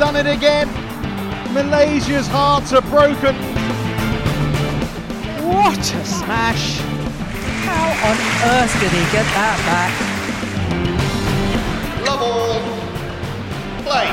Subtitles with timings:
[0.00, 0.66] done it again.
[1.52, 3.36] Malaysia's hearts are broken.
[5.44, 6.78] What a smash!
[7.68, 8.16] How on
[8.52, 9.92] earth did he get that back?
[12.06, 12.62] Love all.
[13.84, 14.08] Play.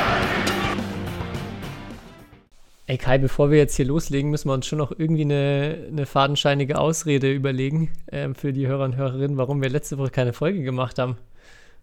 [2.87, 6.05] Ey Kai, bevor wir jetzt hier loslegen, müssen wir uns schon noch irgendwie eine, eine
[6.05, 10.63] fadenscheinige Ausrede überlegen ähm, für die Hörer und Hörerinnen, warum wir letzte Woche keine Folge
[10.63, 11.17] gemacht haben.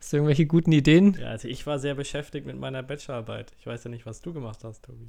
[0.05, 1.17] Hast du irgendwelche guten Ideen?
[1.19, 3.53] Ja, also ich war sehr beschäftigt mit meiner Bachelorarbeit.
[3.59, 5.09] Ich weiß ja nicht, was du gemacht hast, Tobi.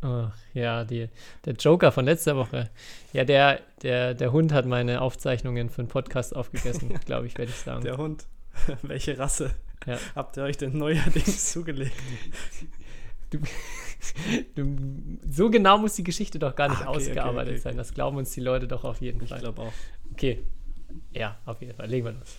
[0.00, 1.10] Ach ja, die,
[1.44, 2.70] der Joker von letzter Woche.
[3.12, 7.50] Ja, der, der, der Hund hat meine Aufzeichnungen für einen Podcast aufgegessen, glaube ich, werde
[7.50, 7.82] ich sagen.
[7.84, 8.24] Der Hund.
[8.82, 9.50] Welche Rasse
[9.86, 9.98] Ja.
[10.14, 11.92] habt ihr euch denn neuerdings zugelegt?
[13.28, 13.38] Du,
[14.54, 14.76] du,
[15.30, 17.72] so genau muss die Geschichte doch gar nicht Ah, okay, ausgearbeitet okay, sein.
[17.72, 17.78] okay.
[17.80, 19.40] Das glauben uns die Leute doch auf jeden Ich Fall.
[19.40, 19.72] glaube auch.
[20.12, 20.42] Okay.
[21.12, 21.88] Ja, auf jeden Fall.
[21.88, 22.36] Legen wir los.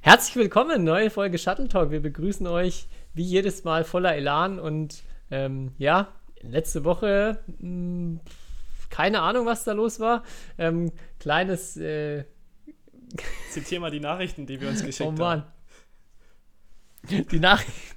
[0.00, 1.90] Herzlich willkommen, neue Folge Shuttle Talk.
[1.90, 6.08] Wir begrüßen euch wie jedes Mal voller Elan und ähm, ja,
[6.42, 8.20] letzte Woche mh,
[8.90, 10.22] keine Ahnung, was da los war.
[10.58, 12.24] Ähm, kleines, äh,
[13.50, 15.18] Zitier mal die Nachrichten, die wir uns geschickt oh haben.
[15.18, 15.42] Mann.
[17.30, 17.96] Die Nachrichten.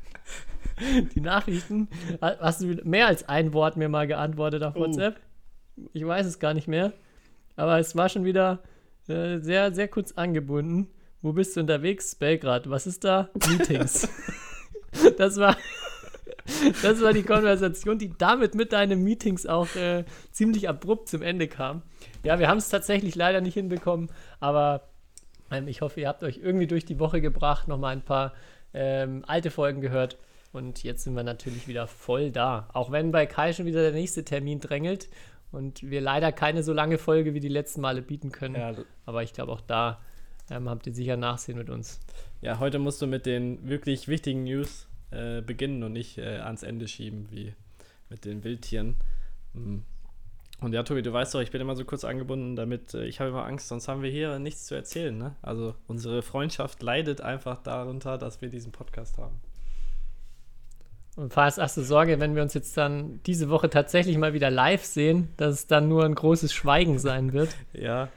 [1.14, 1.90] Die Nachrichten.
[2.22, 4.82] Ha- Hast du mehr als ein Wort mir mal geantwortet auf Oh.
[4.82, 5.20] WhatsApp?
[5.94, 6.94] Ich weiß es gar nicht mehr.
[7.56, 8.60] Aber es war schon wieder
[9.10, 10.90] äh, sehr, sehr kurz angebunden.
[11.22, 12.16] Wo bist du unterwegs?
[12.16, 12.70] Belgrad.
[12.70, 13.30] Was ist da?
[13.50, 14.08] Meetings.
[15.18, 15.58] das war.
[16.82, 21.48] Das war die Konversation, die damit mit deinen Meetings auch äh, ziemlich abrupt zum Ende
[21.48, 21.84] kam.
[22.24, 24.90] Ja, wir haben es tatsächlich leider nicht hinbekommen, aber
[25.52, 28.34] ähm, ich hoffe, ihr habt euch irgendwie durch die Woche gebracht, nochmal ein paar
[28.74, 30.18] ähm, alte Folgen gehört.
[30.52, 32.68] Und jetzt sind wir natürlich wieder voll da.
[32.74, 35.08] Auch wenn bei Kai schon wieder der nächste Termin drängelt
[35.52, 38.56] und wir leider keine so lange Folge wie die letzten Male bieten können.
[38.56, 38.74] Ja,
[39.06, 40.00] Aber ich glaube, auch da
[40.50, 42.00] ähm, habt ihr sicher Nachsehen mit uns.
[42.42, 46.64] ja, heute musst du mit den wirklich wichtigen News äh, beginnen und nicht äh, ans
[46.64, 47.54] Ende schieben, wie
[48.10, 48.98] mit den Wildtieren.
[49.54, 49.84] Mhm.
[50.62, 53.20] Und ja, Tobi, du weißt doch, ich bin immer so kurz angebunden, damit äh, ich
[53.20, 55.18] habe immer Angst, sonst haben wir hier nichts zu erzählen.
[55.18, 55.36] Ne?
[55.42, 59.40] Also unsere Freundschaft leidet einfach darunter, dass wir diesen Podcast haben.
[61.20, 64.50] Und falls hast du Sorge, wenn wir uns jetzt dann diese Woche tatsächlich mal wieder
[64.50, 67.50] live sehen, dass es dann nur ein großes Schweigen sein wird.
[67.74, 68.08] Ja,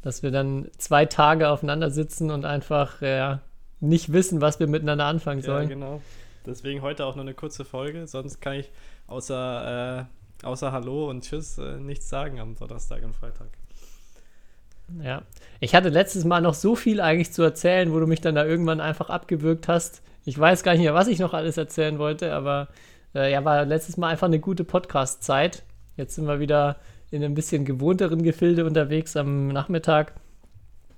[0.00, 3.36] Dass wir dann zwei Tage aufeinander sitzen und einfach äh,
[3.80, 5.68] nicht wissen, was wir miteinander anfangen ja sollen.
[5.68, 6.00] genau.
[6.46, 8.70] Deswegen heute auch nur eine kurze Folge, sonst kann ich
[9.08, 10.06] außer,
[10.42, 13.48] äh, außer Hallo und Tschüss äh, nichts sagen am Donnerstag und Freitag.
[15.02, 15.20] Ja.
[15.60, 18.46] Ich hatte letztes Mal noch so viel eigentlich zu erzählen, wo du mich dann da
[18.46, 20.00] irgendwann einfach abgewürgt hast.
[20.28, 22.68] Ich weiß gar nicht mehr, was ich noch alles erzählen wollte, aber
[23.14, 25.62] äh, ja, war letztes Mal einfach eine gute Podcast-Zeit.
[25.96, 26.76] Jetzt sind wir wieder
[27.10, 30.12] in einem bisschen gewohnteren Gefilde unterwegs am Nachmittag.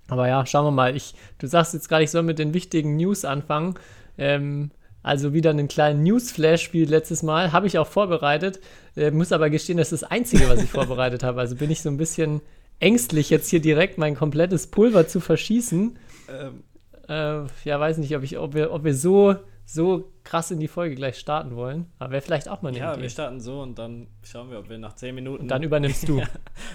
[0.09, 0.97] Aber ja, schauen wir mal.
[0.97, 3.75] Ich, du sagst jetzt gerade, ich soll mit den wichtigen News anfangen.
[4.19, 4.73] Ähm,
[5.05, 7.53] also wieder einen kleinen Newsflash wie letztes Mal.
[7.53, 8.59] Habe ich auch vorbereitet.
[8.97, 11.39] Äh, muss aber gestehen, das ist das Einzige, was ich vorbereitet habe.
[11.39, 12.41] Also bin ich so ein bisschen
[12.81, 15.97] ängstlich, jetzt hier direkt mein komplettes Pulver zu verschießen.
[16.29, 16.65] Ähm,
[17.11, 19.35] Äh, ja, weiß nicht, ob, ich, ob, wir, ob wir so,
[19.67, 21.87] so krass in die Folge gleich starten wollen.
[21.99, 23.03] Aber wäre vielleicht auch mal eine ja, Idee.
[23.03, 25.43] wir starten so und dann schauen wir, ob wir nach 10 Minuten.
[25.43, 26.19] Und dann übernimmst du.
[26.21, 26.29] Ja,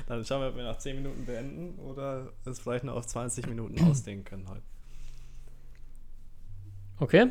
[0.07, 3.47] dann schauen wir, ob wir nach 10 Minuten beenden oder es vielleicht noch auf 20
[3.47, 4.61] Minuten ausdehnen können heute.
[6.99, 7.27] Okay.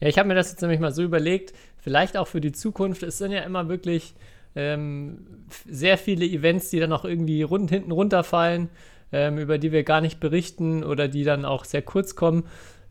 [0.00, 3.02] Ja, ich habe mir das jetzt nämlich mal so überlegt, vielleicht auch für die Zukunft.
[3.02, 4.14] Es sind ja immer wirklich
[4.54, 8.68] ähm, sehr viele Events, die dann auch irgendwie rund, hinten runterfallen,
[9.12, 12.44] ähm, über die wir gar nicht berichten oder die dann auch sehr kurz kommen.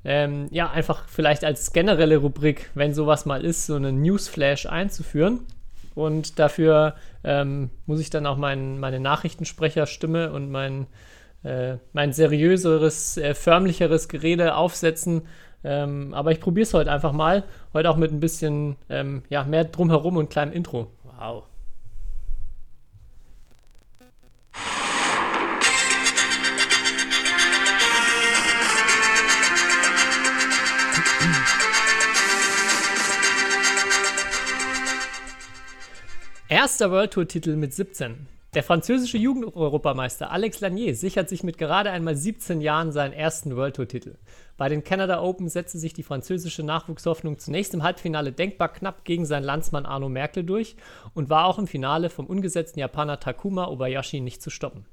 [0.03, 5.41] Ähm, ja, einfach vielleicht als generelle Rubrik, wenn sowas mal ist, so einen Newsflash einzuführen.
[5.93, 10.87] Und dafür ähm, muss ich dann auch mein, meine Nachrichtensprecherstimme und mein,
[11.43, 15.23] äh, mein seriöseres, äh, förmlicheres Gerede aufsetzen.
[15.63, 17.43] Ähm, aber ich probiere es heute einfach mal.
[17.73, 20.88] Heute auch mit ein bisschen ähm, ja, mehr drumherum und kleinem Intro.
[21.03, 21.43] Wow.
[36.51, 38.27] Erster World Tour-Titel mit 17.
[38.56, 43.77] Der französische Jugendeuropameister Alex Lanier sichert sich mit gerade einmal 17 Jahren seinen ersten World
[43.77, 44.18] Tour-Titel.
[44.57, 49.25] Bei den Canada Open setzte sich die französische Nachwuchshoffnung zunächst im Halbfinale denkbar knapp gegen
[49.25, 50.75] seinen Landsmann Arno Merkel durch
[51.13, 54.86] und war auch im Finale vom ungesetzten Japaner Takuma Obayashi nicht zu stoppen.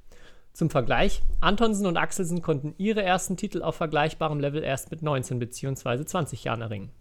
[0.52, 5.40] Zum Vergleich, Antonsen und Axelsen konnten ihre ersten Titel auf vergleichbarem Level erst mit 19
[5.40, 6.04] bzw.
[6.04, 6.92] 20 Jahren erringen.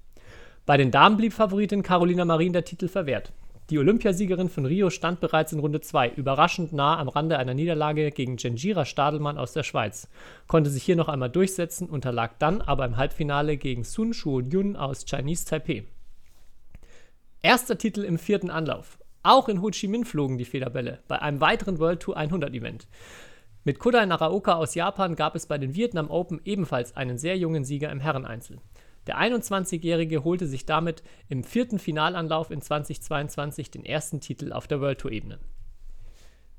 [0.65, 3.31] Bei den Damen blieb Favoritin Carolina Marin der Titel verwehrt.
[3.69, 8.11] Die Olympiasiegerin von Rio stand bereits in Runde 2 überraschend nah am Rande einer Niederlage
[8.11, 10.07] gegen Genjira Stadelmann aus der Schweiz,
[10.47, 15.03] konnte sich hier noch einmal durchsetzen, unterlag dann aber im Halbfinale gegen Sun Shuo-Yun aus
[15.05, 15.83] Chinese Taipei.
[17.41, 18.99] Erster Titel im vierten Anlauf.
[19.21, 22.87] Auch in Ho Chi Minh flogen die Federbälle bei einem weiteren World Tour 100 Event.
[23.65, 27.65] Mit Kodai Naraoka aus Japan gab es bei den Vietnam Open ebenfalls einen sehr jungen
[27.65, 28.59] Sieger im Herreneinzel.
[29.07, 34.81] Der 21-Jährige holte sich damit im vierten Finalanlauf in 2022 den ersten Titel auf der
[34.81, 35.39] World Tour-Ebene.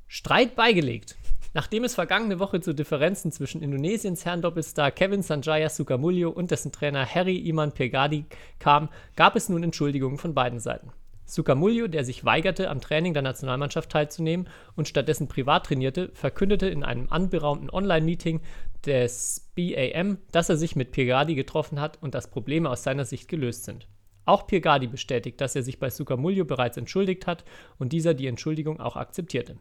[0.06, 1.16] Streit beigelegt.
[1.52, 7.06] Nachdem es vergangene Woche zu Differenzen zwischen Indonesiens Herrendoppelstar Kevin Sanjaya Sukamuljo und dessen Trainer
[7.06, 8.24] Harry Iman Pirgadi
[8.58, 10.90] kam, gab es nun Entschuldigungen von beiden Seiten.
[11.26, 16.84] Sukamuljo, der sich weigerte, am Training der Nationalmannschaft teilzunehmen und stattdessen privat trainierte, verkündete in
[16.84, 18.40] einem anberaumten Online-Meeting
[18.88, 23.28] des BAM, dass er sich mit Pirgadi getroffen hat und dass Probleme aus seiner Sicht
[23.28, 23.86] gelöst sind.
[24.24, 27.44] Auch Pirgadi bestätigt, dass er sich bei Sukamuljo bereits entschuldigt hat
[27.78, 29.56] und dieser die Entschuldigung auch akzeptierte.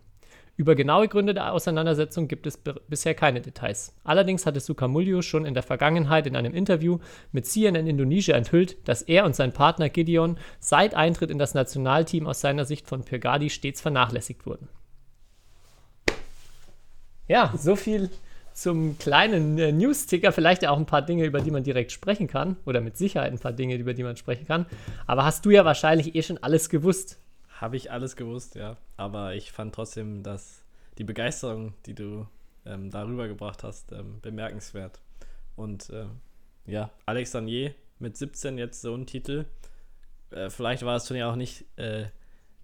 [0.57, 2.59] Über genaue Gründe der Auseinandersetzung gibt es
[2.89, 3.95] bisher keine Details.
[4.03, 6.97] Allerdings hatte Sukamuljo schon in der Vergangenheit in einem Interview
[7.31, 12.25] mit CNN Indonesia enthüllt, dass er und sein Partner Gideon seit Eintritt in das Nationalteam
[12.25, 14.67] aus seiner Sicht von Pirgadi stets vernachlässigt wurden.
[17.27, 18.09] Ja, so viel
[18.57, 20.31] zum kleinen äh, News-Ticker.
[20.31, 22.57] Vielleicht auch ein paar Dinge, über die man direkt sprechen kann.
[22.65, 24.65] Oder mit Sicherheit ein paar Dinge, über die man sprechen kann.
[25.05, 27.19] Aber hast du ja wahrscheinlich eh schon alles gewusst.
[27.61, 28.75] Habe ich alles gewusst, ja.
[28.95, 30.63] Aber ich fand trotzdem, dass
[30.97, 32.25] die Begeisterung, die du
[32.65, 34.99] ähm, darüber gebracht hast, ähm, bemerkenswert.
[35.55, 36.05] Und äh,
[36.65, 39.45] ja, Alex Danier mit 17 jetzt so ein Titel.
[40.31, 42.05] Äh, vielleicht war das Turnier auch nicht äh,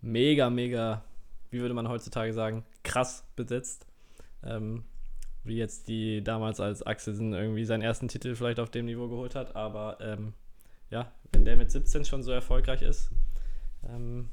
[0.01, 1.03] mega, mega,
[1.51, 3.85] wie würde man heutzutage sagen, krass besetzt.
[4.43, 4.85] Ähm,
[5.43, 9.35] wie jetzt die damals als Axelsen irgendwie seinen ersten Titel vielleicht auf dem Niveau geholt
[9.35, 9.55] hat.
[9.55, 10.33] Aber ähm,
[10.89, 13.11] ja, wenn der mit 17 schon so erfolgreich ist,
[13.89, 14.29] ähm,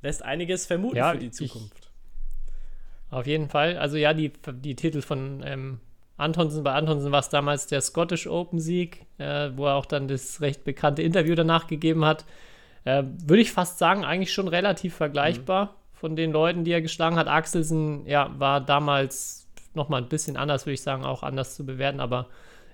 [0.00, 1.78] lässt einiges vermuten ja, für die Zukunft.
[1.78, 3.76] Ich, auf jeden Fall.
[3.76, 5.80] Also ja, die, die Titel von ähm,
[6.16, 10.08] Antonsen, bei Antonsen war es damals der Scottish Open Sieg, äh, wo er auch dann
[10.08, 12.24] das recht bekannte Interview danach gegeben hat.
[12.84, 15.70] Äh, Würde ich fast sagen, eigentlich schon relativ vergleichbar mhm.
[15.92, 17.28] von den Leuten, die er geschlagen hat.
[17.28, 19.41] Axelsen, ja, war damals
[19.74, 22.28] nochmal ein bisschen anders, würde ich sagen, auch anders zu bewerten, aber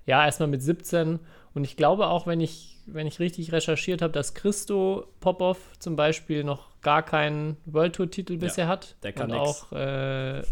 [0.07, 1.19] ja, erstmal mit 17
[1.55, 5.97] und ich glaube auch, wenn ich, wenn ich richtig recherchiert habe, dass Christo Popov zum
[5.97, 8.97] Beispiel noch gar keinen World Tour-Titel ja, bisher hat.
[9.03, 9.49] Der kann Und nix.
[9.49, 10.43] auch äh,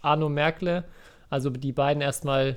[0.00, 0.84] Arno Merkle.
[1.28, 2.56] Also die beiden erstmal,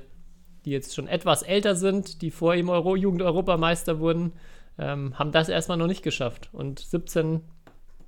[0.64, 4.32] die jetzt schon etwas älter sind, die vor ihm Euro Jugend-Europameister wurden,
[4.78, 6.48] ähm, haben das erstmal noch nicht geschafft.
[6.52, 7.42] Und 17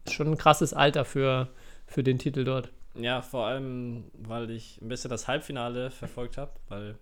[0.07, 1.49] ist schon ein krasses Alter für,
[1.87, 2.71] für den Titel dort.
[2.97, 6.97] Ja, vor allem, weil ich ein bisschen das Halbfinale verfolgt habe, weil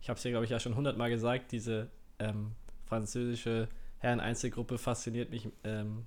[0.00, 1.88] ich habe es hier, glaube ich, ja schon hundertmal gesagt, diese
[2.18, 2.52] ähm,
[2.84, 6.04] französische Herren-Einzelgruppe fasziniert mich ähm,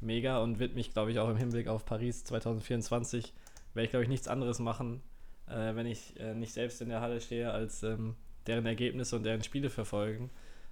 [0.00, 3.34] mega und wird mich, glaube ich, auch im Hinblick auf Paris 2024,
[3.74, 5.02] werde ich, glaube ich, nichts anderes machen,
[5.46, 8.16] äh, wenn ich äh, nicht selbst in der Halle stehe, als ähm,
[8.46, 10.30] deren Ergebnisse und deren Spiele verfolgen.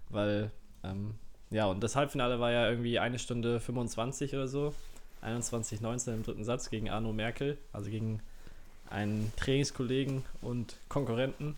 [0.08, 0.50] Weil,
[0.82, 1.14] ähm,
[1.50, 4.75] ja, und das Halbfinale war ja irgendwie eine Stunde 25 oder so.
[5.23, 8.20] 21-19 im dritten Satz gegen Arno Merkel, also gegen
[8.91, 11.56] einen Trainingskollegen und Konkurrenten,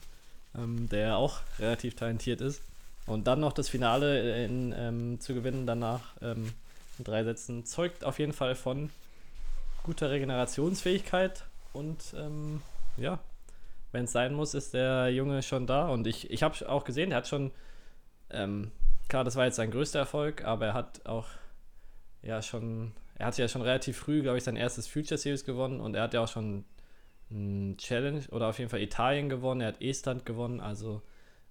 [0.57, 2.63] ähm, der auch relativ talentiert ist.
[3.07, 6.53] Und dann noch das Finale in, ähm, zu gewinnen danach ähm,
[6.99, 8.91] in drei Sätzen zeugt auf jeden Fall von
[9.83, 12.63] guter Regenerationsfähigkeit und ähm,
[12.97, 13.19] ja,
[13.93, 15.89] wenn es sein muss, ist der Junge schon da.
[15.89, 17.51] Und ich, ich habe auch gesehen, er hat schon,
[18.31, 18.71] ähm,
[19.09, 21.27] klar, das war jetzt sein größter Erfolg, aber er hat auch
[22.23, 25.79] ja schon, er hat ja schon relativ früh, glaube ich, sein erstes Future Series gewonnen
[25.79, 26.65] und er hat ja auch schon
[27.31, 31.03] ein Challenge oder auf jeden Fall Italien gewonnen, er hat Estland gewonnen, also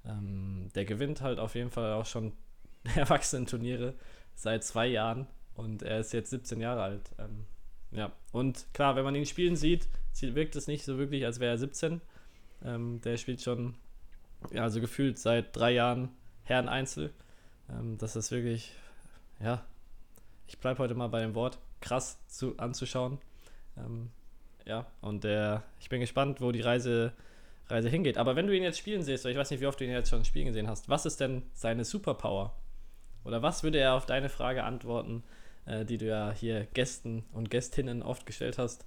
[0.03, 2.33] ähm, der gewinnt halt auf jeden Fall auch schon
[2.95, 3.93] Erwachsenen-Turniere
[4.33, 7.11] seit zwei Jahren und er ist jetzt 17 Jahre alt.
[7.19, 7.45] Ähm,
[7.91, 9.87] ja, und klar, wenn man ihn spielen sieht,
[10.21, 12.01] wirkt es nicht so wirklich, als wäre er 17.
[12.65, 13.75] Ähm, der spielt schon,
[14.51, 16.09] ja, also gefühlt seit drei Jahren
[16.45, 17.13] Herren-Einzel.
[17.69, 18.71] Ähm, das ist wirklich,
[19.39, 19.63] ja,
[20.49, 23.19] ich bleibe heute mal bei dem Wort, krass zu, anzuschauen.
[23.77, 24.09] Ähm,
[24.65, 27.13] ja, und der, ich bin gespannt, wo die Reise
[27.67, 28.17] Reise hingeht.
[28.17, 29.91] Aber wenn du ihn jetzt spielen siehst, oder ich weiß nicht, wie oft du ihn
[29.91, 32.53] jetzt schon spielen gesehen hast, was ist denn seine Superpower?
[33.23, 35.23] Oder was würde er auf deine Frage antworten,
[35.65, 38.85] äh, die du ja hier Gästen und Gästinnen oft gestellt hast,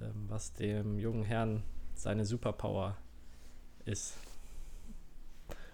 [0.00, 1.64] ähm, was dem jungen Herrn
[1.94, 2.96] seine Superpower
[3.84, 4.14] ist?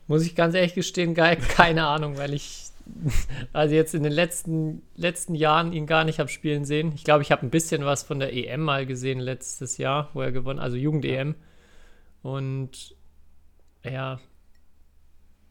[0.07, 2.71] Muss ich ganz ehrlich gestehen, geil, keine Ahnung, weil ich
[3.52, 6.93] also jetzt in den letzten, letzten Jahren ihn gar nicht habe spielen sehen.
[6.95, 10.23] Ich glaube, ich habe ein bisschen was von der EM mal gesehen letztes Jahr, wo
[10.23, 11.35] er gewonnen, also Jugend-EM.
[12.23, 12.95] Und
[13.85, 14.21] ja,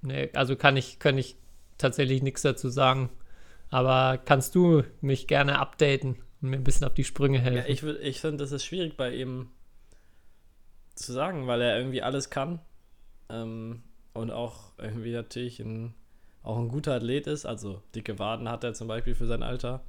[0.02, 1.36] ne, also kann ich, kann ich
[1.78, 3.10] tatsächlich nichts dazu sagen.
[3.70, 7.58] Aber kannst du mich gerne updaten und mir ein bisschen auf die Sprünge helfen?
[7.58, 9.50] Ja, ich ich finde, das ist schwierig bei ihm
[10.96, 12.60] zu sagen, weil er irgendwie alles kann.
[13.30, 15.94] Ähm, und auch irgendwie natürlich ein,
[16.46, 17.46] auch ein guter Athlet ist.
[17.46, 19.84] Also dicke Waden hat er zum Beispiel für sein Alter.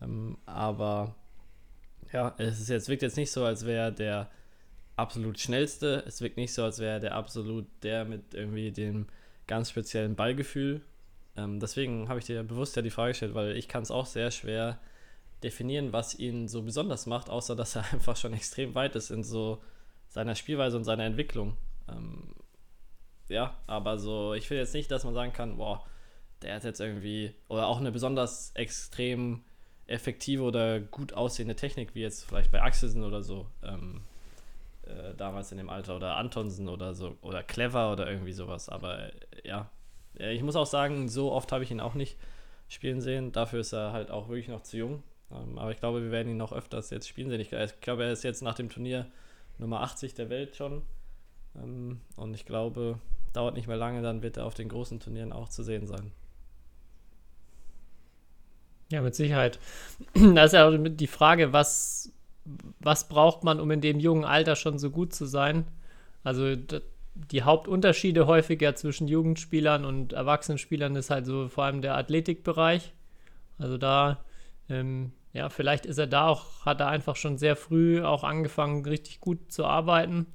[0.00, 1.14] Ähm, aber
[2.12, 4.30] ja, es ist jetzt, wirkt jetzt nicht so, als wäre der
[4.94, 6.04] absolut schnellste.
[6.06, 9.06] Es wirkt nicht so, als wäre der absolut der mit irgendwie dem
[9.46, 10.80] ganz speziellen Ballgefühl.
[11.36, 14.06] Ähm, deswegen habe ich dir bewusst ja die Frage gestellt, weil ich kann es auch
[14.06, 14.78] sehr schwer
[15.42, 19.24] definieren, was ihn so besonders macht, außer dass er einfach schon extrem weit ist in
[19.24, 19.62] so
[20.08, 21.56] seiner Spielweise und seiner Entwicklung.
[21.88, 22.34] Ähm,
[23.28, 25.84] ja, aber so, ich will jetzt nicht, dass man sagen kann, boah,
[26.42, 29.42] der hat jetzt irgendwie, oder auch eine besonders extrem
[29.86, 34.02] effektive oder gut aussehende Technik, wie jetzt vielleicht bei Axelsen oder so, ähm,
[34.82, 38.68] äh, damals in dem Alter, oder Antonsen oder so, oder Clever oder irgendwie sowas.
[38.68, 39.12] Aber äh,
[39.44, 39.70] ja,
[40.18, 42.16] ich muss auch sagen, so oft habe ich ihn auch nicht
[42.68, 43.32] spielen sehen.
[43.32, 45.02] Dafür ist er halt auch wirklich noch zu jung.
[45.30, 47.40] Ähm, aber ich glaube, wir werden ihn noch öfters jetzt spielen sehen.
[47.40, 49.06] Ich, ich glaube, er ist jetzt nach dem Turnier
[49.58, 50.82] Nummer 80 der Welt schon.
[51.56, 52.98] Ähm, und ich glaube,
[53.32, 56.12] dauert nicht mehr lange, dann wird er auf den großen Turnieren auch zu sehen sein.
[58.90, 59.58] Ja, mit Sicherheit.
[60.14, 62.12] Da ist ja auch die Frage, was,
[62.80, 65.66] was braucht man, um in dem jungen Alter schon so gut zu sein?
[66.22, 66.56] Also
[67.14, 72.92] die Hauptunterschiede häufiger zwischen Jugendspielern und Erwachsenenspielern ist halt so vor allem der Athletikbereich.
[73.58, 74.24] Also da,
[74.68, 78.84] ähm, ja, vielleicht ist er da auch, hat er einfach schon sehr früh auch angefangen,
[78.84, 80.26] richtig gut zu arbeiten.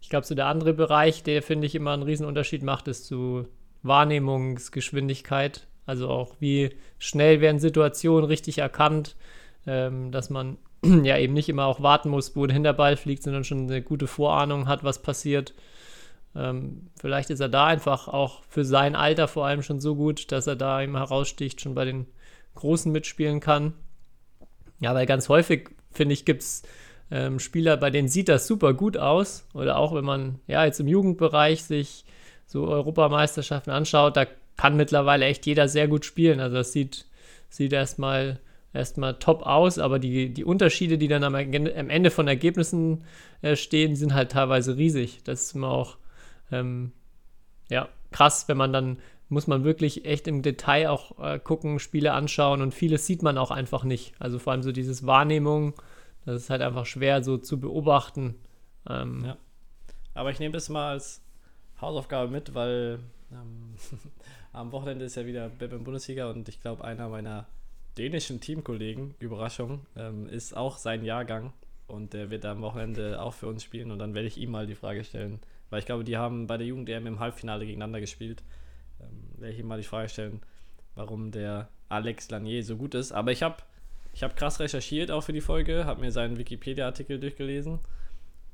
[0.00, 3.48] Ich glaube, so der andere Bereich, der finde ich immer einen Unterschied macht, ist zu
[3.82, 5.66] Wahrnehmungsgeschwindigkeit.
[5.90, 9.16] Also auch wie schnell werden Situationen richtig erkannt,
[9.66, 13.42] ähm, dass man ja eben nicht immer auch warten muss, wohin der Ball fliegt, sondern
[13.42, 15.52] schon eine gute Vorahnung hat, was passiert.
[16.36, 20.30] Ähm, vielleicht ist er da einfach auch für sein Alter vor allem schon so gut,
[20.30, 22.06] dass er da eben heraussticht, schon bei den
[22.54, 23.74] Großen mitspielen kann.
[24.78, 26.62] Ja, weil ganz häufig, finde ich, gibt es
[27.10, 29.44] ähm, Spieler, bei denen sieht das super gut aus.
[29.54, 32.04] Oder auch wenn man ja jetzt im Jugendbereich sich
[32.46, 34.26] so Europameisterschaften anschaut, da
[34.60, 36.38] kann mittlerweile echt jeder sehr gut spielen.
[36.38, 37.06] Also das sieht,
[37.48, 38.40] sieht erstmal
[38.74, 43.04] erstmal top aus, aber die, die Unterschiede, die dann am, am Ende von Ergebnissen
[43.40, 45.20] äh, stehen, sind halt teilweise riesig.
[45.24, 45.96] Das ist immer auch
[46.52, 46.92] ähm,
[47.70, 48.98] ja, krass, wenn man dann
[49.30, 53.38] muss man wirklich echt im Detail auch äh, gucken, Spiele anschauen und vieles sieht man
[53.38, 54.12] auch einfach nicht.
[54.18, 55.72] Also vor allem so dieses Wahrnehmung,
[56.26, 58.34] das ist halt einfach schwer so zu beobachten.
[58.86, 59.36] Ähm, ja.
[60.12, 61.22] Aber ich nehme das mal als
[61.80, 62.98] Hausaufgabe mit, weil
[63.32, 63.74] ähm,
[64.52, 67.46] am Wochenende ist ja wieder Badminton Bundesliga und ich glaube, einer meiner
[67.96, 71.52] dänischen Teamkollegen, Überraschung, ähm, ist auch sein Jahrgang
[71.86, 74.66] und der wird am Wochenende auch für uns spielen und dann werde ich ihm mal
[74.66, 75.40] die Frage stellen,
[75.70, 78.42] weil ich glaube, die haben bei der Jugend-EM im Halbfinale gegeneinander gespielt.
[79.00, 80.40] Ähm, werde ich ihm mal die Frage stellen,
[80.94, 83.12] warum der Alex Lanier so gut ist.
[83.12, 83.56] Aber ich habe
[84.12, 87.78] ich hab krass recherchiert auch für die Folge, habe mir seinen Wikipedia-Artikel durchgelesen.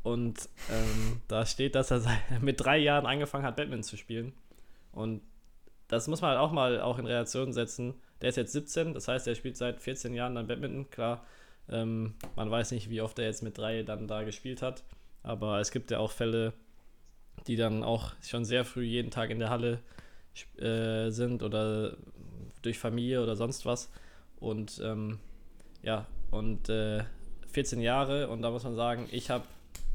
[0.02, 2.02] Und ähm, da steht, dass er
[2.40, 4.32] mit drei Jahren angefangen hat, Batman zu spielen.
[4.92, 5.22] Und
[5.88, 7.94] das muss man halt auch mal auch in Reaktion setzen.
[8.20, 10.90] Der ist jetzt 17, das heißt, er spielt seit 14 Jahren dann Badminton.
[10.90, 11.24] Klar,
[11.68, 14.84] ähm, man weiß nicht, wie oft er jetzt mit drei dann da gespielt hat.
[15.22, 16.52] Aber es gibt ja auch Fälle,
[17.46, 19.80] die dann auch schon sehr früh jeden Tag in der Halle
[20.58, 21.96] äh, sind oder
[22.62, 23.90] durch Familie oder sonst was.
[24.38, 25.18] Und ähm,
[25.82, 27.04] ja, und äh,
[27.48, 29.44] 14 Jahre und da muss man sagen, ich habe,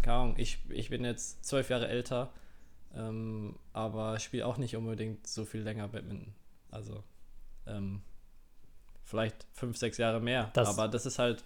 [0.01, 2.31] keine Ahnung, ich, ich bin jetzt zwölf Jahre älter,
[2.95, 6.33] ähm, aber spiele auch nicht unbedingt so viel länger Badminton.
[6.69, 7.03] Also
[7.67, 8.01] ähm,
[9.03, 10.51] vielleicht fünf, sechs Jahre mehr.
[10.53, 11.43] Das aber das ist halt,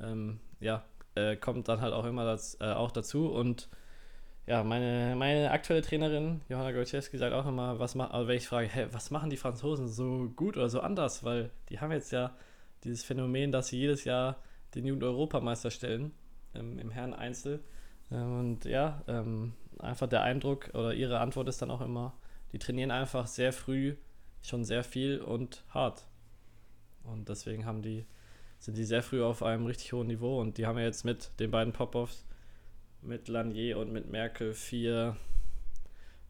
[0.00, 3.68] ähm, ja, äh, kommt dann halt auch immer das, äh, auch dazu und
[4.46, 8.48] ja, meine, meine aktuelle Trainerin, Johanna Golczewski, sagt auch immer, was ma also wenn ich
[8.48, 11.22] frage, hey, was machen die Franzosen so gut oder so anders?
[11.22, 12.34] Weil die haben jetzt ja
[12.82, 14.36] dieses Phänomen, dass sie jedes Jahr
[14.74, 16.12] den Jugend-Europameister stellen
[16.54, 17.62] ähm, im Herren-Einzel.
[18.10, 22.14] Ähm, und ja, ähm, einfach der Eindruck oder ihre Antwort ist dann auch immer,
[22.52, 23.96] die trainieren einfach sehr früh
[24.42, 26.06] schon sehr viel und hart.
[27.04, 28.04] Und deswegen haben die,
[28.58, 31.30] sind die sehr früh auf einem richtig hohen Niveau und die haben ja jetzt mit
[31.40, 32.24] den beiden Pop-Offs
[33.02, 35.16] mit Lanier und mit Merkel vier,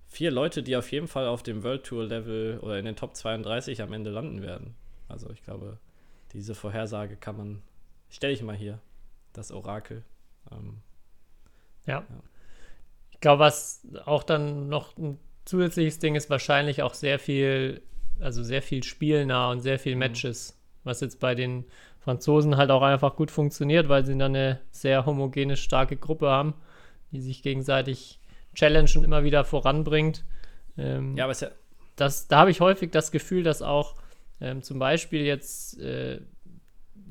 [0.07, 3.17] vier Leute, die auf jeden Fall auf dem World Tour Level oder in den Top
[3.17, 4.75] 32 am Ende landen werden.
[5.09, 5.79] Also ich glaube,
[6.33, 7.63] diese Vorhersage kann man,
[8.11, 8.81] stelle ich mal hier,
[9.33, 10.05] das Orakel.
[10.53, 10.83] Ähm,
[11.87, 12.01] ja.
[12.01, 12.23] ja.
[13.19, 17.83] Ich glaube, was auch dann noch ein zusätzliches Ding ist, wahrscheinlich auch sehr viel,
[18.21, 20.01] also sehr viel spielnah und sehr viel mhm.
[20.01, 21.65] Matches, was jetzt bei den
[21.99, 26.55] Franzosen halt auch einfach gut funktioniert, weil sie dann eine sehr homogene, starke Gruppe haben,
[27.11, 28.21] die sich gegenseitig
[28.55, 30.25] challenge und immer wieder voranbringt.
[30.77, 31.51] Ähm, ja, aber es ja
[31.99, 33.97] das, da habe ich häufig das Gefühl, dass auch
[34.41, 36.21] ähm, zum Beispiel jetzt äh,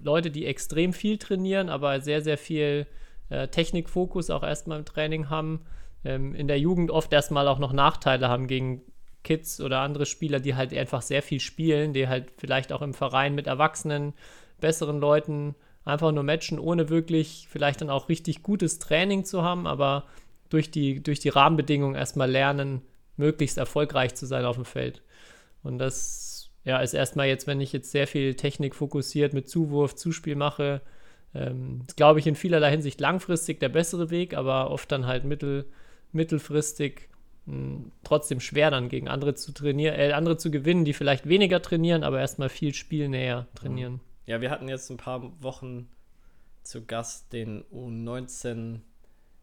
[0.02, 2.88] Leute, die extrem viel trainieren, aber sehr, sehr viel
[3.30, 5.66] äh, Technikfokus auch erstmal im Training haben,
[6.04, 8.82] ähm, in der Jugend oft erstmal auch noch Nachteile haben gegen
[9.24, 12.94] Kids oder andere Spieler, die halt einfach sehr viel spielen, die halt vielleicht auch im
[12.94, 14.14] Verein mit Erwachsenen
[14.60, 19.68] besseren Leuten einfach nur matchen, ohne wirklich vielleicht dann auch richtig gutes Training zu haben,
[19.68, 20.06] aber
[20.50, 22.82] durch die, durch die Rahmenbedingungen erstmal lernen,
[23.18, 25.02] möglichst erfolgreich zu sein auf dem Feld.
[25.64, 29.96] Und das ja, ist erstmal jetzt, wenn ich jetzt sehr viel Technik fokussiert mit Zuwurf,
[29.96, 30.82] Zuspiel mache,
[31.34, 35.66] ähm, glaube ich, in vielerlei Hinsicht langfristig der bessere Weg, aber oft dann halt mittel,
[36.12, 37.10] mittelfristig
[37.46, 41.28] mh, hm, trotzdem schwer dann gegen andere zu trainieren, äh, andere zu gewinnen, die vielleicht
[41.28, 44.02] weniger trainieren, aber erstmal viel spielnäher trainieren.
[44.26, 45.88] Ja, wir hatten jetzt ein paar Wochen
[46.64, 48.82] zu Gast den U19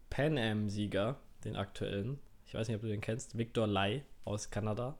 [0.09, 2.19] Pan Am-Sieger, den aktuellen.
[2.45, 4.97] Ich weiß nicht, ob du den kennst, Victor Lai aus Kanada.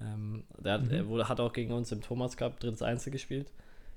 [0.00, 1.08] Ähm, der hat, mhm.
[1.08, 3.52] wurde, hat auch gegen uns im Thomas Cup drittes Einzel gespielt.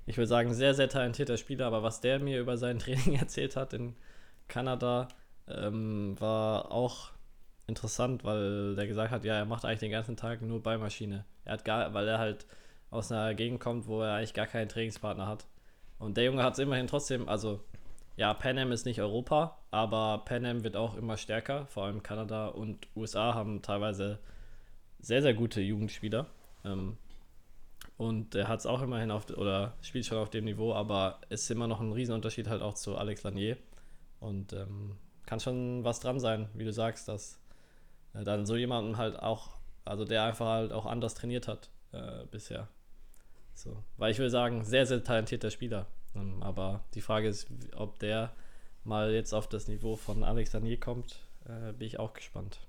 [0.06, 3.56] Ich würde sagen, sehr, sehr talentierter Spieler, aber was der mir über sein Training erzählt
[3.56, 3.96] hat in
[4.48, 5.08] Kanada,
[5.48, 7.12] ähm, war auch
[7.68, 11.26] interessant, weil der gesagt hat, ja, er macht eigentlich den ganzen Tag nur Ballmaschine.
[11.46, 12.46] Er hat gar, weil er halt
[12.92, 15.48] aus einer Gegend kommt, wo er eigentlich gar keinen Trainingspartner hat.
[15.98, 17.62] Und der Junge hat es immerhin trotzdem, also
[18.18, 21.66] ja, Pan ist nicht Europa, aber Pan wird auch immer stärker.
[21.68, 24.20] Vor allem Kanada und USA haben teilweise
[25.00, 26.28] sehr, sehr gute Jugendspieler.
[26.64, 26.98] Ähm,
[27.98, 31.44] und er hat es auch immerhin auf, oder spielt schon auf dem Niveau, aber es
[31.44, 33.58] ist immer noch ein Riesenunterschied halt auch zu Alex Lanier.
[34.20, 37.40] Und ähm, kann schon was dran sein, wie du sagst, dass
[38.14, 39.52] äh, dann so jemanden halt auch,
[39.84, 42.68] also der einfach halt auch anders trainiert hat äh, bisher.
[43.54, 43.84] So.
[43.98, 45.88] Weil ich will sagen, sehr, sehr talentierter Spieler.
[46.16, 48.32] Ähm, aber die Frage ist, ob der
[48.84, 52.60] mal jetzt auf das Niveau von Alex Lanier kommt, äh, bin ich auch gespannt.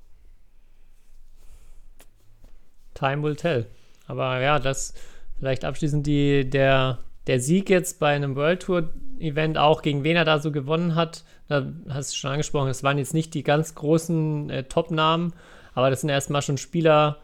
[2.95, 3.67] Time will tell.
[4.07, 4.95] Aber ja, das
[5.39, 10.16] vielleicht abschließend die, der, der Sieg jetzt bei einem World Tour Event auch, gegen wen
[10.16, 11.25] er da so gewonnen hat.
[11.49, 15.33] Da hast du schon angesprochen, es waren jetzt nicht die ganz großen äh, Top-Namen,
[15.74, 17.18] aber das sind erstmal schon Spieler,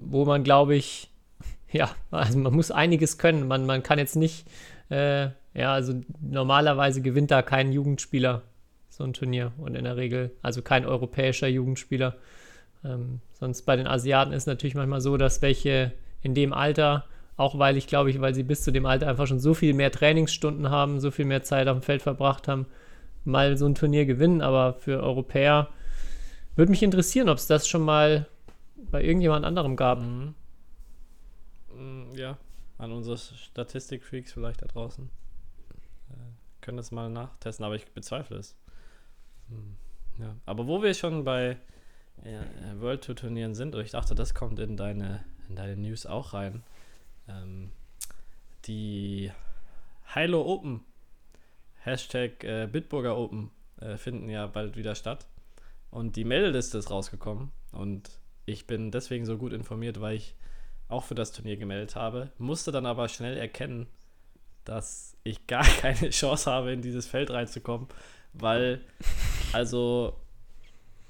[0.00, 1.10] wo man, glaube ich,
[1.72, 3.48] ja, also man muss einiges können.
[3.48, 4.46] Man, man kann jetzt nicht,
[4.90, 8.42] äh, ja, also normalerweise gewinnt da kein Jugendspieler
[8.96, 12.16] so ein Turnier und in der Regel, also kein europäischer Jugendspieler.
[12.82, 17.04] Ähm, sonst bei den Asiaten ist natürlich manchmal so, dass welche in dem Alter,
[17.36, 19.74] auch weil ich glaube ich, weil sie bis zu dem Alter einfach schon so viel
[19.74, 22.66] mehr Trainingsstunden haben, so viel mehr Zeit auf dem Feld verbracht haben,
[23.24, 24.40] mal so ein Turnier gewinnen.
[24.40, 25.68] Aber für Europäer
[26.54, 28.26] würde mich interessieren, ob es das schon mal
[28.90, 30.00] bei irgendjemand anderem gab.
[30.00, 30.34] Mhm.
[31.74, 32.38] Mm, ja,
[32.78, 35.10] an unsere Statistikfreaks vielleicht da draußen.
[36.10, 36.14] Äh,
[36.62, 38.56] können das mal nachtesten, aber ich bezweifle es.
[39.48, 39.76] Hm,
[40.18, 40.34] ja.
[40.46, 41.58] Aber wo wir schon bei
[42.24, 42.40] ja,
[42.80, 46.32] World Tour Turnieren sind, und ich dachte, das kommt in deine, in deine News auch
[46.32, 46.62] rein.
[47.28, 47.70] Ähm,
[48.66, 49.32] die
[50.14, 50.80] Hilo Open,
[51.78, 55.26] Hashtag äh, Bitburger Open, äh, finden ja bald wieder statt.
[55.90, 57.52] Und die Meldeliste ist rausgekommen.
[57.72, 58.10] Und
[58.44, 60.34] ich bin deswegen so gut informiert, weil ich
[60.88, 63.86] auch für das Turnier gemeldet habe, musste dann aber schnell erkennen,
[64.64, 67.88] dass ich gar keine Chance habe, in dieses Feld reinzukommen,
[68.32, 68.80] weil,
[69.52, 70.16] also,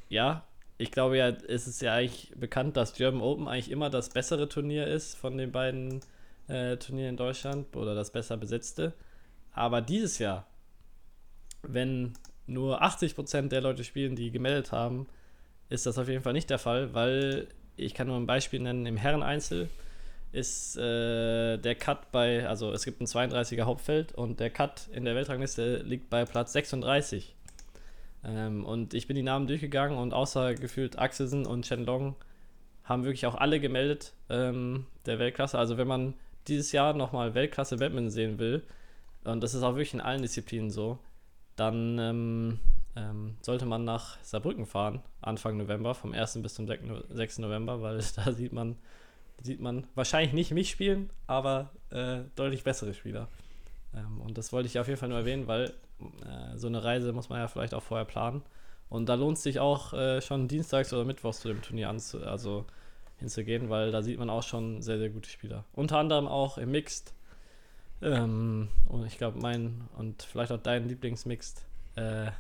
[0.08, 0.44] ja,
[0.78, 4.48] ich glaube ja, es ist ja eigentlich bekannt, dass German Open eigentlich immer das bessere
[4.48, 6.00] Turnier ist von den beiden
[6.48, 8.92] äh, Turnieren in Deutschland oder das besser besetzte.
[9.52, 10.46] Aber dieses Jahr,
[11.62, 12.12] wenn
[12.46, 15.06] nur 80% der Leute spielen, die gemeldet haben,
[15.68, 18.86] ist das auf jeden Fall nicht der Fall, weil ich kann nur ein Beispiel nennen,
[18.86, 19.68] im Herren-Einzel
[20.32, 25.04] ist äh, der Cut bei, also es gibt ein 32er Hauptfeld und der Cut in
[25.04, 27.35] der Weltrangliste liegt bei Platz 36.
[28.24, 32.14] Ähm, und ich bin die Namen durchgegangen und außer gefühlt Axelsen und Chen Long
[32.84, 35.58] haben wirklich auch alle gemeldet ähm, der Weltklasse.
[35.58, 36.14] Also wenn man
[36.46, 38.62] dieses Jahr nochmal Weltklasse Badminton sehen will,
[39.24, 40.98] und das ist auch wirklich in allen Disziplinen so,
[41.56, 42.60] dann ähm,
[42.94, 46.42] ähm, sollte man nach Saarbrücken fahren, Anfang November, vom 1.
[46.42, 47.38] bis zum 6.
[47.38, 48.76] November, weil da sieht man,
[49.42, 53.28] sieht man wahrscheinlich nicht mich spielen, aber äh, deutlich bessere Spieler.
[53.94, 57.12] Ähm, und das wollte ich auf jeden Fall nur erwähnen, weil äh, so eine Reise
[57.12, 58.42] muss man ja vielleicht auch vorher planen.
[58.88, 62.24] Und da lohnt es sich auch äh, schon dienstags oder mittwochs zu dem Turnier anzu
[62.24, 62.64] also
[63.18, 65.64] hinzugehen, weil da sieht man auch schon sehr, sehr gute Spieler.
[65.72, 67.14] Unter anderem auch im Mixed.
[68.02, 71.64] Ähm, und ich glaube, mein und vielleicht auch dein Lieblingsmixed
[71.96, 72.30] äh,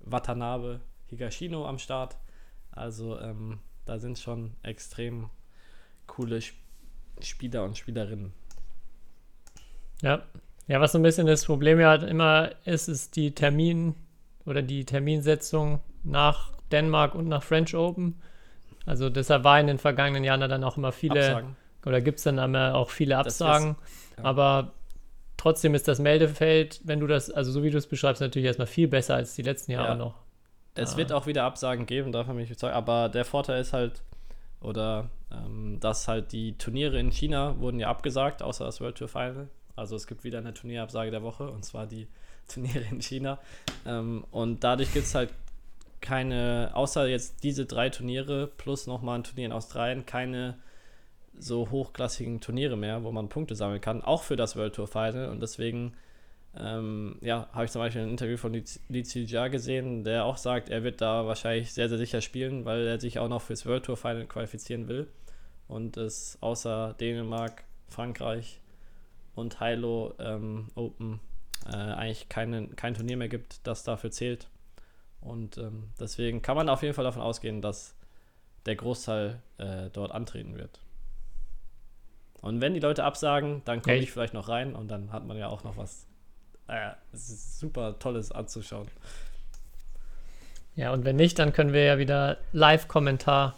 [0.00, 2.16] Watanabe Higashino am Start.
[2.72, 5.30] Also ähm, da sind schon extrem
[6.06, 6.40] coole
[7.20, 8.32] Spieler und Spielerinnen.
[10.02, 10.22] Ja.
[10.68, 13.94] Ja, was so ein bisschen das Problem ja immer ist, ist die Termin
[14.44, 18.20] oder die Terminsetzung nach Dänemark und nach French Open.
[18.84, 21.56] Also deshalb war in den vergangenen Jahren dann auch immer viele Absagen.
[21.84, 23.70] oder gibt es dann immer auch viele Absagen.
[23.70, 24.24] Ist, ja.
[24.24, 24.72] Aber
[25.38, 28.66] trotzdem ist das Meldefeld, wenn du das, also so wie du es beschreibst, natürlich erstmal
[28.66, 29.94] viel besser als die letzten Jahre ja.
[29.94, 30.14] noch.
[30.74, 32.74] Es wird auch wieder Absagen geben, davon bin ich überzeugt.
[32.74, 34.02] Aber der Vorteil ist halt,
[34.60, 39.08] oder ähm, dass halt die Turniere in China wurden ja abgesagt, außer das World Tour
[39.08, 39.48] Final.
[39.78, 42.08] Also es gibt wieder eine Turnierabsage der Woche und zwar die
[42.48, 43.38] Turniere in China.
[43.86, 45.30] Ähm, und dadurch gibt es halt
[46.00, 50.56] keine, außer jetzt diese drei Turniere plus nochmal ein Turnier in Australien, keine
[51.38, 55.28] so hochklassigen Turniere mehr, wo man Punkte sammeln kann, auch für das World Tour Final.
[55.28, 55.94] Und deswegen,
[56.56, 60.68] ähm, ja, habe ich zum Beispiel ein Interview von Li Jia gesehen, der auch sagt,
[60.68, 63.84] er wird da wahrscheinlich sehr, sehr sicher spielen, weil er sich auch noch fürs World
[63.84, 65.08] Tour Final qualifizieren will.
[65.68, 68.60] Und es außer Dänemark, Frankreich
[69.38, 71.20] und Hilo ähm, Open
[71.66, 74.48] äh, eigentlich keine, kein Turnier mehr gibt, das dafür zählt.
[75.20, 77.94] Und ähm, deswegen kann man auf jeden Fall davon ausgehen, dass
[78.66, 80.80] der Großteil äh, dort antreten wird.
[82.40, 85.36] Und wenn die Leute absagen, dann komme ich vielleicht noch rein und dann hat man
[85.36, 86.06] ja auch noch was
[86.68, 88.88] äh, super Tolles anzuschauen.
[90.76, 93.56] Ja, und wenn nicht, dann können wir ja wieder Live-Kommentar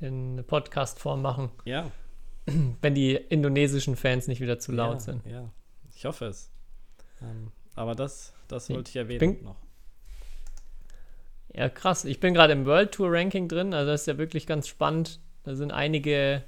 [0.00, 1.50] in Podcast-Form machen.
[1.66, 1.90] Ja.
[2.82, 5.26] Wenn die indonesischen Fans nicht wieder zu laut ja, sind.
[5.26, 5.50] Ja,
[5.94, 6.50] ich hoffe es.
[7.22, 9.56] Ähm, aber das, das wollte ich erwähnen bin, noch.
[11.52, 12.04] Ja, krass.
[12.04, 15.20] Ich bin gerade im World Tour Ranking drin, also das ist ja wirklich ganz spannend.
[15.44, 16.44] Da sind einige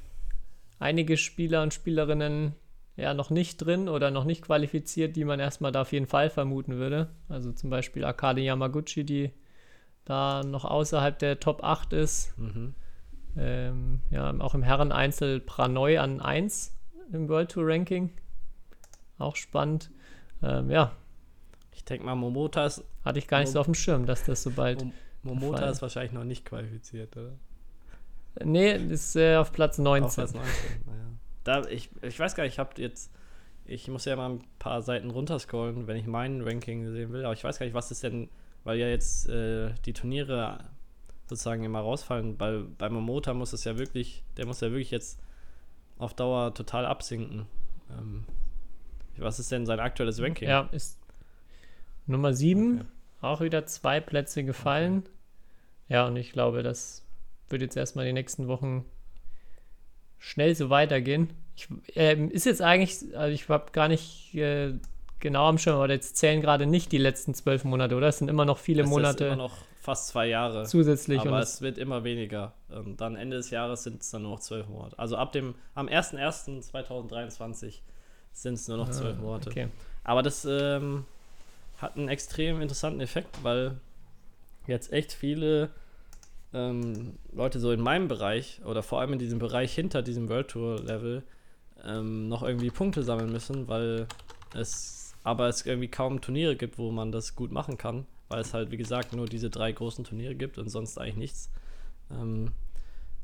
[0.78, 2.54] einige Spieler und Spielerinnen
[2.96, 6.30] ja noch nicht drin oder noch nicht qualifiziert, die man erstmal da auf jeden Fall
[6.30, 7.10] vermuten würde.
[7.28, 9.30] Also zum Beispiel Akane Yamaguchi, die
[10.04, 12.36] da noch außerhalb der Top 8 ist.
[12.38, 12.74] Mhm.
[13.36, 16.72] Ähm, ja, auch im Herren-Einzel Pranoy an 1
[17.12, 18.10] im World Tour Ranking.
[19.18, 19.90] Auch spannend.
[20.42, 20.92] Ähm, ja.
[21.72, 22.84] Ich denke mal, Momota ist.
[23.04, 24.84] Hatte ich gar nicht Mom so auf dem Schirm, dass das so bald.
[25.22, 27.32] Momota ist wahrscheinlich noch nicht qualifiziert, oder?
[28.44, 30.04] Nee, ist äh, auf Platz 19.
[30.06, 30.52] Auf Platz 19,
[30.86, 31.06] naja.
[31.44, 33.12] Da, ich, ich weiß gar nicht, ich habe jetzt,
[33.64, 37.34] ich muss ja mal ein paar Seiten runterscrollen, wenn ich meinen Ranking sehen will, aber
[37.34, 38.28] ich weiß gar nicht, was ist denn,
[38.64, 40.58] weil ja jetzt äh, die Turniere
[41.28, 45.20] sozusagen immer rausfallen, weil bei Momota muss es ja wirklich, der muss ja wirklich jetzt
[45.98, 47.46] auf Dauer total absinken.
[47.90, 48.24] Ähm,
[49.16, 50.48] was ist denn sein aktuelles Ranking?
[50.48, 50.98] Ja, ist
[52.06, 52.86] Nummer 7, okay.
[53.22, 54.98] auch wieder zwei Plätze gefallen.
[54.98, 55.10] Okay.
[55.88, 57.06] Ja, und ich glaube, dass
[57.48, 58.84] wird jetzt erstmal die nächsten Wochen
[60.18, 61.30] schnell so weitergehen.
[61.54, 64.74] Ich, äh, ist jetzt eigentlich, also ich habe gar nicht äh,
[65.20, 68.08] genau am Schirm, aber jetzt zählen gerade nicht die letzten zwölf Monate, oder?
[68.08, 69.24] Es sind immer noch viele es Monate.
[69.24, 69.56] Ist immer noch
[69.86, 70.64] fast zwei Jahre.
[70.64, 71.20] Zusätzlich.
[71.20, 72.52] Aber es wird immer weniger.
[72.68, 74.98] Und dann Ende des Jahres sind es dann nur noch zwölf Monate.
[74.98, 77.80] Also ab dem, am 01.01.2023
[78.32, 79.48] sind es nur noch zwölf ah, Monate.
[79.48, 79.68] Okay.
[80.02, 81.04] Aber das ähm,
[81.78, 83.76] hat einen extrem interessanten Effekt, weil
[84.66, 85.70] jetzt echt viele
[86.52, 90.48] ähm, Leute so in meinem Bereich oder vor allem in diesem Bereich hinter diesem World
[90.48, 91.22] Tour Level
[91.84, 94.08] ähm, noch irgendwie Punkte sammeln müssen, weil
[94.52, 98.54] es aber es irgendwie kaum Turniere gibt, wo man das gut machen kann, weil es
[98.54, 101.50] halt wie gesagt nur diese drei großen Turniere gibt und sonst eigentlich nichts.
[102.10, 102.52] Ähm,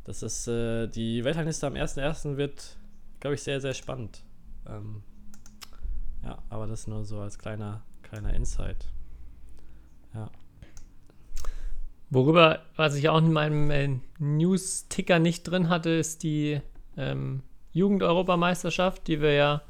[0.04, 2.36] das ist äh, die Weltrangliste am 1.1.
[2.36, 2.76] wird,
[3.20, 4.22] glaube ich, sehr, sehr spannend.
[4.66, 5.02] Ähm,
[6.24, 8.88] ja, aber das nur so als kleiner, kleiner Insight.
[10.14, 10.30] Ja.
[12.10, 16.60] Worüber, was ich auch in meinem äh, News-Ticker nicht drin hatte, ist die
[16.96, 19.62] ähm, Jugend-Europameisterschaft, die wir ja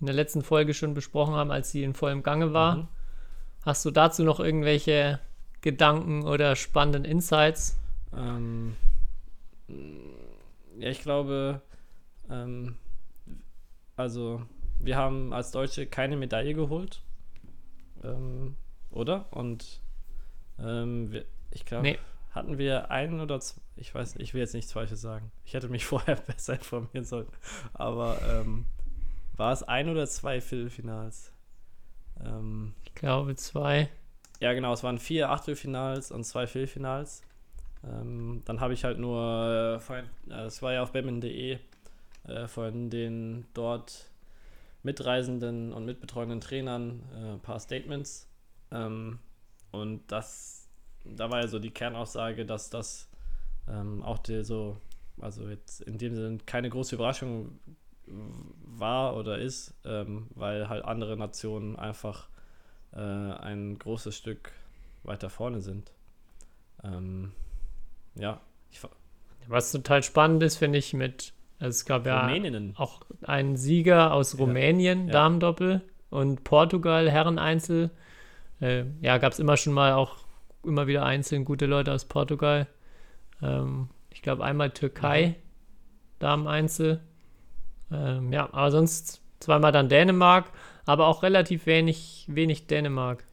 [0.00, 2.76] in der letzten Folge schon besprochen haben, als sie in vollem Gange war.
[2.76, 2.88] Mhm.
[3.62, 5.20] Hast du dazu noch irgendwelche
[5.60, 7.76] Gedanken oder spannenden Insights?
[8.16, 8.76] Ähm,
[10.78, 11.60] ja, ich glaube,
[12.30, 12.76] ähm,
[13.96, 14.42] also
[14.78, 17.02] wir haben als Deutsche keine Medaille geholt,
[18.04, 18.56] ähm,
[18.90, 19.26] oder?
[19.32, 19.80] Und
[20.58, 21.98] ähm, wir, ich glaube, nee.
[22.30, 25.30] hatten wir einen oder zwei, ich weiß, ich will jetzt nichts Falsches sagen.
[25.44, 27.28] Ich hätte mich vorher besser informieren sollen.
[27.74, 28.66] Aber ähm,
[29.36, 31.32] war es ein oder zwei Viertelfinals?
[32.24, 33.88] Ähm, ich glaube zwei.
[34.40, 37.22] Ja, genau, es waren vier Achtelfinals und zwei Viertelfinals.
[37.84, 41.58] Ähm, dann habe ich halt nur, äh, äh, es war ja auf badminton.de,
[42.26, 44.10] äh, von den dort
[44.82, 48.28] mitreisenden und mitbetreuenden Trainern äh, ein paar Statements.
[48.70, 49.18] Ähm,
[49.70, 50.58] und das
[51.16, 53.08] da war ja so die Kernaussage, dass das
[53.68, 54.76] ähm, auch die so,
[55.20, 57.58] also jetzt in dem Sinne keine große Überraschung
[58.10, 62.28] war oder ist, ähm, weil halt andere Nationen einfach
[62.92, 64.52] äh, ein großes Stück
[65.02, 65.92] weiter vorne sind.
[66.84, 67.32] Ähm,
[68.14, 68.40] ja.
[68.70, 68.80] Ich,
[69.46, 72.28] Was total spannend ist, finde ich, mit, es gab ja
[72.76, 75.12] auch einen Sieger aus Rumänien, ja.
[75.12, 77.90] Damendoppel, und Portugal, Herreneinzel.
[78.60, 80.16] Äh, ja, gab es immer schon mal auch
[80.64, 82.66] immer wieder einzeln gute Leute aus Portugal.
[83.42, 85.34] Ähm, ich glaube einmal Türkei, mhm.
[86.18, 87.00] Damen-Einzel.
[87.90, 90.50] Ähm, ja, aber sonst zweimal dann Dänemark,
[90.86, 93.24] aber auch relativ wenig, wenig Dänemark.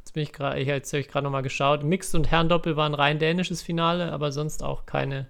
[0.00, 1.84] Jetzt bin ich gerade, ich habe euch gerade nochmal geschaut.
[1.84, 5.28] Mixed und Herrendoppel waren rein dänisches Finale, aber sonst auch keine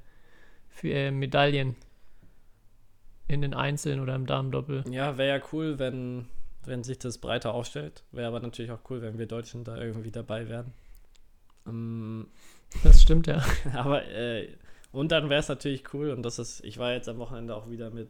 [0.69, 1.77] für, äh, Medaillen
[3.29, 4.85] in den Einzeln oder im Damendoppel.
[4.91, 6.27] Ja, wäre ja cool, wenn
[6.65, 8.05] wenn sich das breiter aufstellt.
[8.13, 10.73] Wäre aber natürlich auch cool, wenn wir Deutschen da irgendwie dabei wären.
[11.67, 12.29] Ähm,
[12.83, 13.43] Das stimmt, ja.
[13.75, 14.49] aber äh,
[14.93, 17.71] und dann wäre es natürlich cool, und das ist, ich war jetzt am Wochenende auch
[17.71, 18.09] wieder mit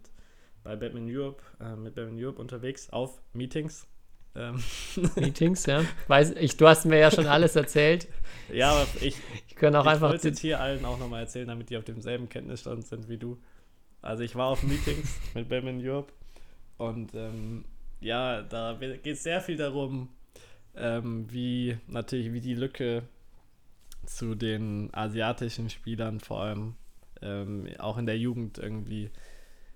[0.62, 3.86] bei Batman Europe, äh, mit Batman Europe unterwegs auf Meetings.
[4.34, 4.62] Ähm,
[5.16, 5.84] Meetings, ja.
[6.08, 8.08] Weiß ich, du hast mir ja schon alles erzählt.
[8.52, 9.16] ja, aber ich,
[9.48, 10.08] Ich kann auch ich einfach.
[10.08, 13.18] wollte es jetzt hier allen auch nochmal erzählen, damit die auf demselben Kenntnisstand sind wie
[13.18, 13.38] du.
[14.00, 16.12] Also ich war auf Meetings mit Batman Europe
[16.78, 17.64] und ähm,
[18.00, 20.08] ja, da geht es sehr viel darum,
[20.74, 23.04] ähm, wie natürlich wie die Lücke
[24.06, 26.74] zu den asiatischen Spielern vor allem
[27.20, 29.10] ähm, auch in der Jugend irgendwie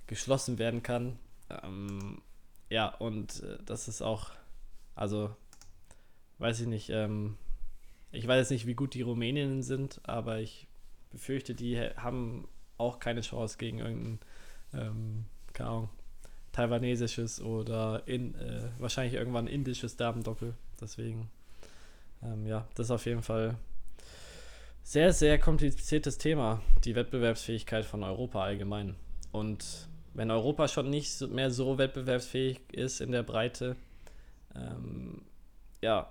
[0.07, 1.19] geschlossen werden kann.
[1.51, 2.23] Ähm,
[2.69, 4.31] ja, und äh, das ist auch,
[4.95, 5.35] also
[6.39, 7.37] weiß ich nicht, ähm,
[8.13, 10.67] ich weiß jetzt nicht, wie gut die Rumäninnen sind, aber ich
[11.11, 14.19] befürchte, die haben auch keine Chance gegen irgendein,
[14.75, 15.89] ähm, keine Ahnung,
[16.53, 20.55] taiwanesisches oder in, äh, wahrscheinlich irgendwann indisches Damendoppel.
[20.81, 21.31] Deswegen,
[22.23, 23.57] ähm, ja, das ist auf jeden Fall
[24.83, 28.95] sehr, sehr kompliziertes Thema, die Wettbewerbsfähigkeit von Europa allgemein.
[29.33, 33.77] Und wenn Europa schon nicht mehr so wettbewerbsfähig ist in der Breite,
[34.55, 35.23] ähm,
[35.83, 36.11] ja,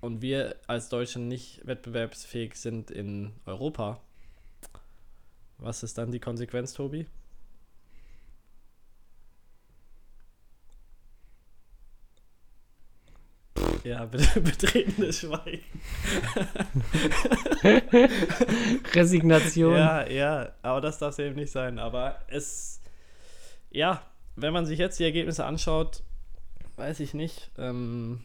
[0.00, 4.00] und wir als Deutschland nicht wettbewerbsfähig sind in Europa,
[5.58, 7.06] was ist dann die Konsequenz, Tobi?
[13.84, 15.62] Ja, betretenes Schweigen.
[18.94, 19.76] Resignation.
[19.76, 21.78] Ja, ja, aber das darf es eben nicht sein.
[21.78, 22.80] Aber es,
[23.76, 24.02] ja,
[24.36, 26.02] wenn man sich jetzt die Ergebnisse anschaut,
[26.76, 28.20] weiß ich nicht, ähm,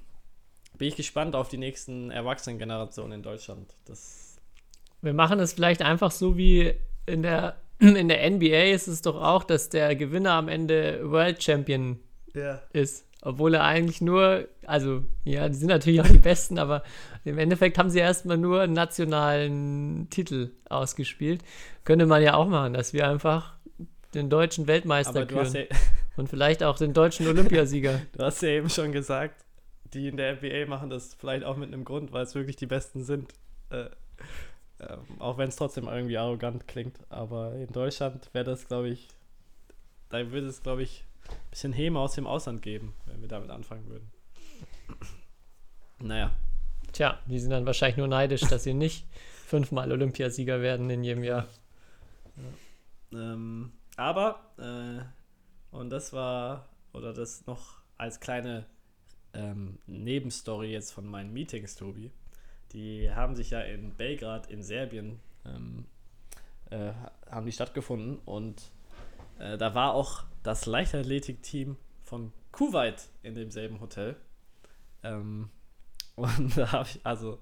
[0.78, 3.76] bin ich gespannt auf die nächsten Erwachsenengenerationen in Deutschland.
[3.86, 4.38] Das,
[5.02, 6.74] Wir machen es vielleicht einfach so wie
[7.06, 11.44] in der, in der NBA ist es doch auch, dass der Gewinner am Ende World
[11.44, 12.00] Champion
[12.34, 12.62] ja.
[12.72, 13.06] ist.
[13.22, 16.82] Obwohl er eigentlich nur, also ja, die sind natürlich auch die Besten, aber
[17.24, 21.44] im Endeffekt haben sie erstmal nur einen nationalen Titel ausgespielt.
[21.84, 23.54] Könnte man ja auch machen, dass wir einfach
[24.14, 25.64] den deutschen Weltmeister küren ja,
[26.18, 28.02] und vielleicht auch den deutschen Olympiasieger.
[28.14, 29.46] du hast ja eben schon gesagt,
[29.94, 32.66] die in der NBA machen das vielleicht auch mit einem Grund, weil es wirklich die
[32.66, 33.34] Besten sind.
[33.70, 33.90] Äh,
[34.80, 36.98] ähm, auch wenn es trotzdem irgendwie arrogant klingt.
[37.10, 39.10] Aber in Deutschland wäre das, glaube ich,
[40.10, 43.50] da würde es, glaube ich, ein bisschen Häme aus dem Ausland geben, wenn wir damit
[43.50, 44.12] anfangen würden.
[46.00, 46.32] Naja,
[46.92, 49.06] Tja, die sind dann wahrscheinlich nur neidisch, dass sie nicht
[49.46, 51.48] fünfmal Olympiasieger werden in jedem Jahr.
[53.14, 58.66] Ähm, aber, äh, und das war, oder das noch als kleine
[59.34, 62.10] ähm, Nebenstory jetzt von meinen Meetings, Tobi.
[62.72, 65.86] Die haben sich ja in Belgrad in Serbien, ähm,
[66.72, 66.94] äh,
[67.30, 68.72] haben die stattgefunden und
[69.38, 74.16] äh, da war auch das Leichtathletikteam von Kuwait in demselben Hotel.
[75.04, 75.50] Ähm,
[76.16, 77.38] und da habe ich, also,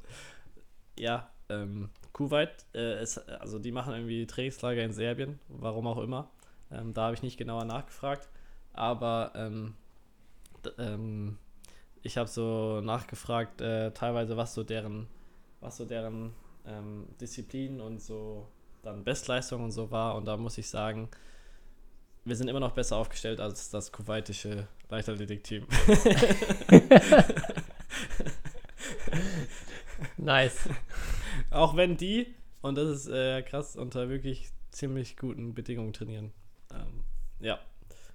[0.97, 6.29] ja, ähm, Kuwait, äh, ist, also die machen irgendwie Trainingslager in Serbien, warum auch immer.
[6.71, 8.29] Ähm, da habe ich nicht genauer nachgefragt.
[8.73, 9.75] Aber ähm,
[10.77, 11.37] ähm,
[12.01, 15.07] ich habe so nachgefragt, äh, teilweise was so deren,
[15.59, 16.33] was so deren
[16.65, 18.47] ähm, Disziplin und so
[18.83, 20.15] dann Bestleistung und so war.
[20.15, 21.09] Und da muss ich sagen,
[22.25, 25.65] wir sind immer noch besser aufgestellt als das kuwaitische Leichtathletikteam.
[30.17, 30.69] Nice.
[31.49, 32.27] Auch wenn die,
[32.61, 36.31] und das ist äh, krass, unter wirklich ziemlich guten Bedingungen trainieren.
[36.73, 37.03] Ähm,
[37.39, 37.59] ja,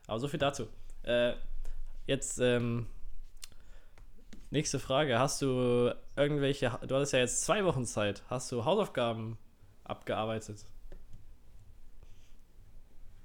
[0.06, 0.66] aber so viel dazu.
[1.02, 1.34] Äh,
[2.06, 2.86] jetzt, ähm,
[4.50, 5.18] nächste Frage.
[5.18, 9.36] Hast du irgendwelche, du hattest ja jetzt zwei Wochen Zeit, hast du Hausaufgaben
[9.84, 10.64] abgearbeitet?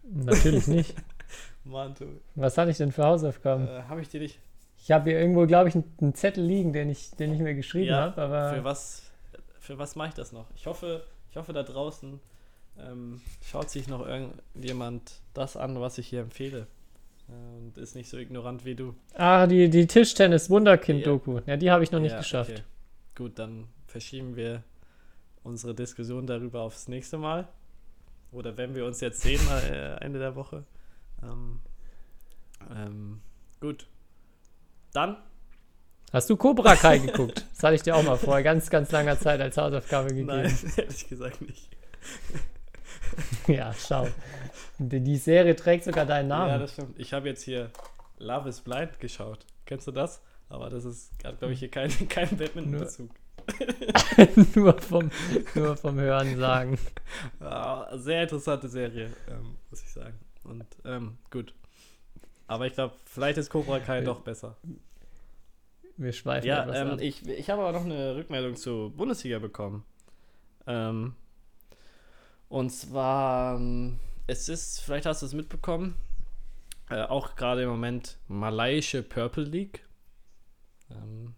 [0.03, 0.95] Natürlich nicht.
[1.63, 3.67] Mann, du, Was hatte ich denn für Hausaufgaben?
[3.67, 4.39] äh, habe ich dir nicht.
[4.81, 7.89] Ich habe hier irgendwo, glaube ich, einen, Zettel liegen, den ich, den ich mir geschrieben
[7.89, 9.11] Ja, habe, aber Für was,
[9.59, 10.45] für was mache ich das noch?
[10.55, 12.19] Ich hoffe, ich hoffe da draußen
[12.87, 16.67] ähm, schaut sich noch irgendjemand das an, was ich hier empfehle.
[17.29, 18.95] Äh, Und ist nicht so ignorant wie du.
[19.15, 21.41] ah, die, die Tischtennis-Wunderkind-Doku.
[21.45, 22.51] Ja, die habe ich noch nicht Ja, geschafft.
[22.51, 22.63] okay.
[23.15, 24.63] Gut, dann verschieben wir
[25.43, 27.47] unsere Diskussion darüber aufs nächste Mal.
[28.31, 30.63] Oder wenn wir uns jetzt sehen, äh, Ende der Woche.
[31.23, 31.59] Ähm,
[32.75, 33.21] ähm,
[33.59, 33.87] gut.
[34.93, 35.17] Dann,
[36.11, 37.45] Hast du Cobra Kai geguckt?
[37.53, 40.27] Das hatte ich dir auch mal vor ganz, ganz langer Zeit als Hausaufgabe gegeben.
[40.27, 41.69] nein, ehrlich gesagt nicht.
[43.47, 44.07] Ja, schau.
[44.77, 46.59] Die, Serie trägt sogar deinen Ja, Namen.
[46.59, 46.99] das stimmt.
[46.99, 47.71] Ich habe jetzt hier
[48.17, 49.45] Love is Blind geschaut.
[49.65, 50.21] Kennst du das?
[50.49, 53.09] Aber das ist, glaube ich, hier kein, kein Badminton-Bezug.
[54.55, 55.09] nur, vom,
[55.55, 56.77] nur vom Hören sagen.
[57.39, 60.19] Ah, sehr interessante Serie, ähm, muss ich sagen.
[60.43, 61.53] Und ähm, gut.
[62.47, 64.55] Aber ich glaube, vielleicht ist Cobra Kai doch besser.
[65.97, 67.01] Wir schweifen Ja, etwas ähm, ab.
[67.01, 69.83] ich, ich habe aber noch eine Rückmeldung zur Bundesliga bekommen.
[70.65, 71.15] Ähm,
[72.49, 75.95] und zwar, ähm, es ist, vielleicht hast du es mitbekommen,
[76.89, 79.85] äh, auch gerade im Moment malaiische Purple League.
[80.89, 81.35] Ähm,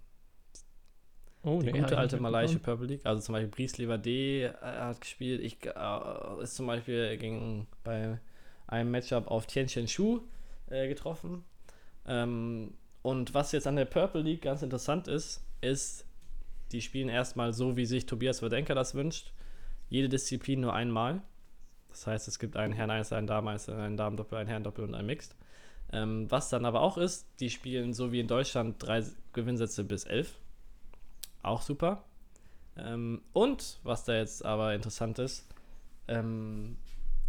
[1.43, 2.59] oh, die nee, gute alte malaiische.
[2.59, 3.05] Purple League.
[3.05, 5.41] Also zum Beispiel Brieslever D äh, hat gespielt.
[5.41, 8.17] Ich äh, ist zum Beispiel gegen, bei
[8.67, 10.21] einem Matchup auf Tianchen Shu
[10.69, 11.43] äh, getroffen.
[12.07, 16.05] Ähm, und was jetzt an der Purple League ganz interessant ist, ist,
[16.71, 19.33] die spielen erstmal so, wie sich Tobias Wadenka das wünscht.
[19.91, 21.21] Jede Disziplin nur einmal.
[21.89, 24.95] Das heißt, es gibt einen Herrn Einzel, einen Damen Einzel, einen Damen-Doppel, einen Herrn-Doppel und
[24.95, 25.35] einen Mixed.
[25.91, 30.05] Ähm, was dann aber auch ist, die spielen so wie in Deutschland drei Gewinnsätze bis
[30.05, 30.39] elf.
[31.43, 32.05] Auch super.
[32.77, 35.45] Ähm, und was da jetzt aber interessant ist,
[36.07, 36.77] ähm,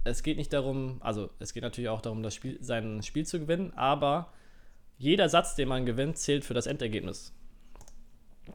[0.05, 3.41] es geht nicht darum, also es geht natürlich auch darum, das Spiel, sein Spiel zu
[3.41, 4.33] gewinnen, aber
[4.99, 7.35] jeder Satz, den man gewinnt, zählt für das Endergebnis.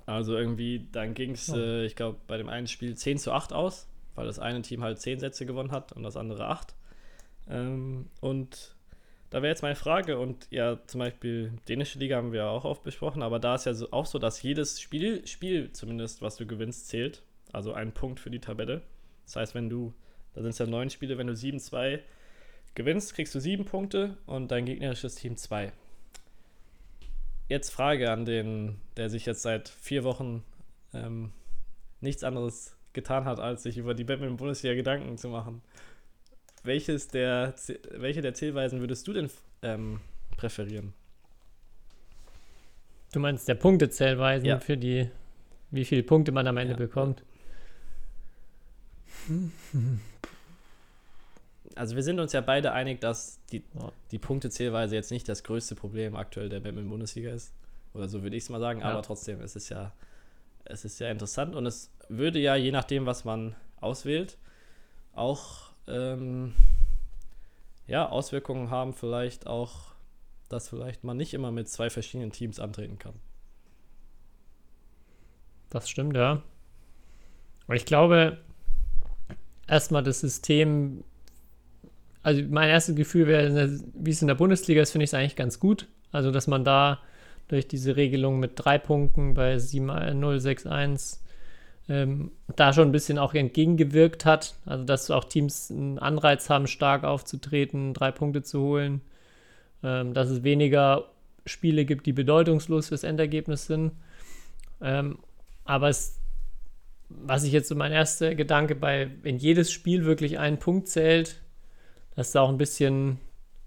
[0.06, 3.52] Also irgendwie, dann ging es, äh, ich glaube, bei dem einen Spiel 10 zu 8
[3.52, 6.76] aus, weil das eine Team halt 10 Sätze gewonnen hat und das andere 8.
[7.50, 8.76] Ähm, und
[9.30, 12.66] da wäre jetzt meine Frage, und ja, zum Beispiel dänische Liga haben wir ja auch
[12.66, 16.36] oft besprochen, aber da ist ja so, auch so, dass jedes Spiel, Spiel zumindest, was
[16.36, 17.22] du gewinnst, zählt.
[17.54, 18.82] Also ein Punkt für die Tabelle.
[19.26, 19.94] Das heißt, wenn du,
[20.34, 22.00] da sind es ja neun Spiele, wenn du 7-2
[22.74, 25.72] gewinnst, kriegst du sieben Punkte und dein gegnerisches Team zwei.
[27.50, 30.44] Jetzt Frage an den, der sich jetzt seit vier Wochen
[30.94, 31.32] ähm,
[32.02, 35.62] nichts anderes getan hat, als sich über die Batman-Bundesliga Gedanken zu machen.
[36.64, 37.54] Welches der,
[37.92, 39.30] welche der Zählweisen würdest du denn
[39.62, 40.02] ähm,
[40.36, 40.94] präferieren?
[43.14, 44.60] Du meinst der Punktezählweisen Ja.
[44.60, 45.10] für die,
[45.72, 46.78] wie viele Punkte man am Ende Ja.
[46.78, 47.24] bekommt?
[51.76, 53.92] Also wir sind uns ja beide einig, dass die, Ja.
[54.10, 57.54] die Punktezählweise jetzt nicht das größte Problem aktuell der Batman-Bundesliga ist.
[57.94, 59.94] Oder so würde ich es mal sagen, aber trotzdem, es ist ja,
[60.70, 64.38] es ist ja interessant und es würde ja, je nachdem, was man auswählt,
[65.14, 66.54] auch ähm,
[67.88, 69.94] ja, Auswirkungen haben, vielleicht auch,
[70.50, 73.16] dass vielleicht man nicht immer mit zwei verschiedenen Teams antreten kann.
[75.70, 76.42] Das stimmt, ja.
[77.66, 78.38] Aber ich glaube,
[79.68, 81.04] erstmal das System,
[82.24, 85.36] also mein erstes Gefühl wäre, wie es in der Bundesliga ist, finde ich es eigentlich
[85.36, 85.88] ganz gut.
[86.12, 87.02] Also, dass man da
[87.48, 91.20] durch diese Regelung mit drei Punkten bei 7-0, 6-1
[91.90, 94.56] ähm, da schon ein bisschen auch entgegengewirkt hat.
[94.66, 99.02] Also, dass auch Teams einen Anreiz haben, stark aufzutreten, drei Punkte zu holen.
[99.84, 101.06] Ähm, dass es weniger
[101.46, 103.92] Spiele gibt, die bedeutungslos fürs Endergebnis sind.
[104.82, 105.20] Ähm,
[105.66, 106.20] aber es,
[107.10, 111.42] was ich jetzt so mein erster Gedanke bei, wenn jedes Spiel wirklich einen Punkt zählt,
[112.16, 113.20] dass da auch ein bisschen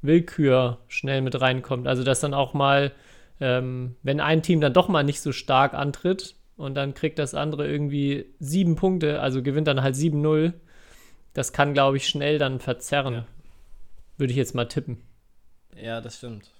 [0.02, 1.86] Willkür schnell mit reinkommt.
[1.86, 2.92] Also, dass dann auch mal,
[3.40, 7.34] ähm, wenn ein Team dann doch mal nicht so stark antritt und dann kriegt das
[7.34, 10.52] andere irgendwie sieben Punkte, also gewinnt dann halt 7-0,
[11.32, 13.14] das kann, glaube ich, schnell dann verzerren.
[13.14, 13.26] Ja.
[14.18, 14.98] Würde ich jetzt mal tippen.
[15.74, 16.50] Ja, das stimmt.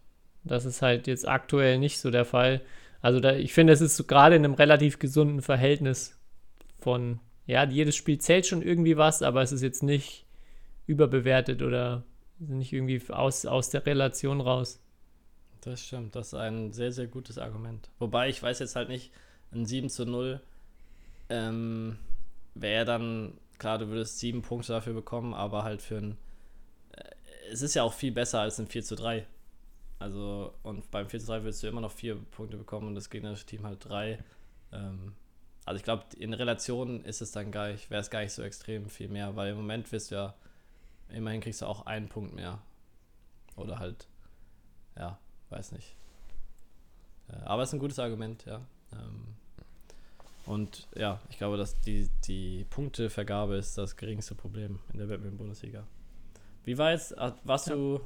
[0.44, 2.62] Das ist halt jetzt aktuell nicht so der Fall.
[3.02, 6.18] Also da, ich finde, es ist so gerade in einem relativ gesunden Verhältnis
[6.78, 10.24] von, ja, jedes Spiel zählt schon irgendwie was, aber es ist jetzt nicht
[10.86, 12.04] überbewertet oder
[12.38, 14.82] nicht irgendwie aus, aus der Relation raus.
[15.60, 17.90] Das stimmt, das ist ein sehr, sehr gutes Argument.
[17.98, 19.12] Wobei ich weiß jetzt halt nicht,
[19.52, 20.40] ein 7 zu 0
[21.28, 21.98] ähm,
[22.54, 26.16] wäre dann, klar, du würdest sieben Punkte dafür bekommen, aber halt für ein,
[26.92, 27.02] äh,
[27.52, 29.26] es ist ja auch viel besser als ein 4 zu 3.
[29.98, 33.10] Also, und beim 4 zu 3 würdest du immer noch vier Punkte bekommen und das
[33.10, 34.18] gegnerische Team halt drei.
[34.72, 35.12] Ähm,
[35.66, 38.42] also ich glaube, in Relation ist es dann gar nicht, wäre es gar nicht so
[38.42, 40.34] extrem viel mehr, weil im Moment wirst du ja,
[41.10, 42.62] immerhin kriegst du auch einen Punkt mehr.
[43.56, 44.08] Oder halt,
[44.96, 45.18] ja,
[45.50, 45.94] weiß nicht.
[47.28, 48.60] Äh, Aber es ist ein gutes Argument, ja.
[48.92, 49.34] Ähm,
[50.46, 55.86] Und ja, ich glaube, dass die, die Punktevergabe ist das geringste Problem in der Batman-Bundesliga.
[56.64, 58.00] Wie war jetzt, ah, warst du,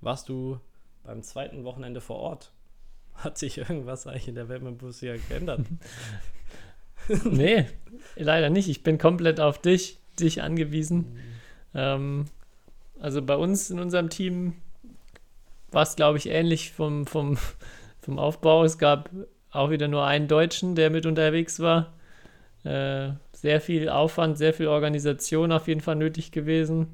[0.00, 0.60] warst du
[1.04, 2.52] beim zweiten Wochenende vor Ort?
[3.14, 5.66] Hat sich irgendwas eigentlich in der Batman-Bundesliga geändert?
[7.24, 7.66] nee,
[8.16, 8.68] leider nicht.
[8.68, 11.18] Ich bin komplett auf dich, dich angewiesen.
[11.74, 12.26] Ähm,
[12.98, 14.54] also bei uns in unserem Team
[15.72, 17.38] war es, glaube ich, ähnlich vom, vom,
[18.00, 18.64] vom Aufbau.
[18.64, 19.10] Es gab
[19.50, 21.92] auch wieder nur einen Deutschen, der mit unterwegs war.
[22.64, 26.88] Äh, sehr viel Aufwand, sehr viel Organisation auf jeden Fall nötig gewesen.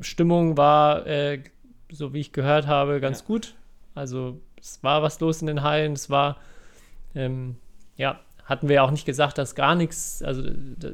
[0.00, 1.42] Stimmung war, äh,
[1.90, 3.26] so wie ich gehört habe, ganz Ja.
[3.26, 3.54] gut.
[3.94, 5.92] Also es war was los in den Hallen.
[5.92, 6.38] Es war,
[7.14, 7.56] ähm,
[7.96, 10.42] ja, hatten wir auch nicht gesagt, dass gar nichts, also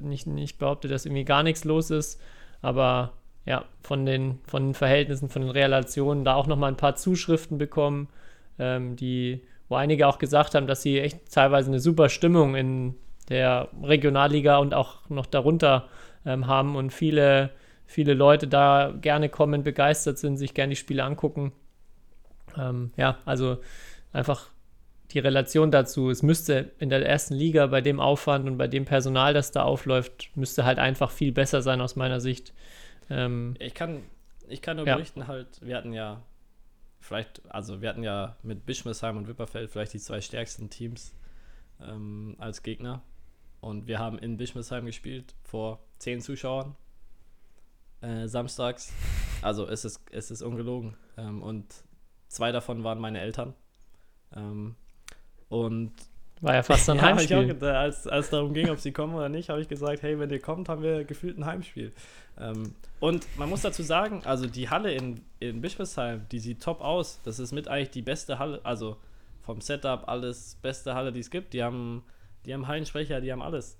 [0.00, 2.20] nicht, nicht behauptet, dass irgendwie gar nichts los ist.
[2.60, 3.12] Aber
[3.44, 7.58] ja, von den, von den Verhältnissen, von den Relationen da auch nochmal ein paar Zuschriften
[7.58, 8.08] bekommen,
[8.58, 12.94] ähm, die, wo einige auch gesagt haben, dass sie echt teilweise eine super Stimmung in
[13.28, 15.88] der Regionalliga und auch noch darunter
[16.24, 17.50] ähm, haben und viele,
[17.86, 21.52] viele Leute da gerne kommen, begeistert sind, sich gerne die Spiele angucken.
[22.56, 23.58] Ähm, ja, also
[24.12, 24.50] einfach
[25.12, 28.84] die Relation dazu, es müsste in der ersten Liga bei dem Aufwand und bei dem
[28.84, 32.52] Personal, das da aufläuft, müsste halt einfach viel besser sein aus meiner Sicht.
[33.12, 34.02] Ähm, Ich kann,
[34.48, 34.94] ich kann nur Ja.
[34.96, 36.22] berichten, halt, wir hatten ja
[37.00, 41.14] vielleicht, also wir hatten ja mit Bischmesheim und Wipperfeld vielleicht die zwei stärksten Teams
[41.80, 43.02] ähm, als Gegner.
[43.60, 46.74] Und wir haben in Bischmesheim gespielt vor zehn Zuschauern
[48.00, 48.92] äh, samstags.
[49.42, 50.96] Also es ist, es ist ungelogen.
[51.16, 51.66] Ähm, und
[52.28, 53.54] zwei davon waren meine Eltern.
[54.34, 54.74] Ähm,
[55.48, 55.92] und
[56.42, 57.54] war ja fast ein ja, hab ich auch Heimspiel.
[57.54, 60.28] gedacht, als als darum ging, ob sie kommen oder nicht, habe ich gesagt, hey, wenn
[60.30, 61.92] ihr kommt, haben wir gefühlt ein Heimspiel.
[62.38, 66.80] Ähm, und man muss dazu sagen, also die Halle in, in Bischofsheim, die sieht top
[66.80, 67.20] aus.
[67.24, 68.96] Das ist mit eigentlich die beste Halle, also
[69.40, 71.52] vom Setup alles beste Halle, die es gibt.
[71.52, 72.02] Die haben,
[72.44, 73.78] die haben Hallensprecher, die haben alles.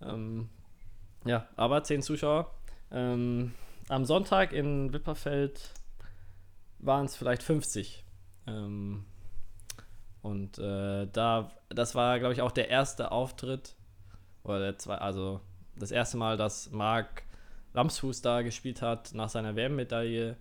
[0.00, 0.48] Ähm,
[1.24, 2.52] ja, aber zehn Zuschauer.
[2.92, 3.52] Ähm,
[3.88, 5.70] am Sonntag in Wipperfeld
[6.78, 8.04] waren es vielleicht 50.
[8.46, 9.04] Ähm,
[10.26, 13.76] und äh, da, das war, glaube ich, auch der erste Auftritt,
[14.42, 15.40] oder der zwei, also
[15.76, 17.22] das erste Mal, dass Marc
[17.74, 20.36] Lamsfuß da gespielt hat nach seiner WM-Medaille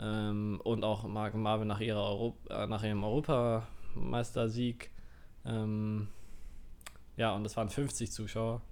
[0.00, 4.90] ähm, und auch Marc Marvin nach, ihrer Europ äh, nach ihrem Europameistersieg.
[5.44, 6.08] Ähm,
[7.18, 8.62] ja, und das waren 50 Zuschauer.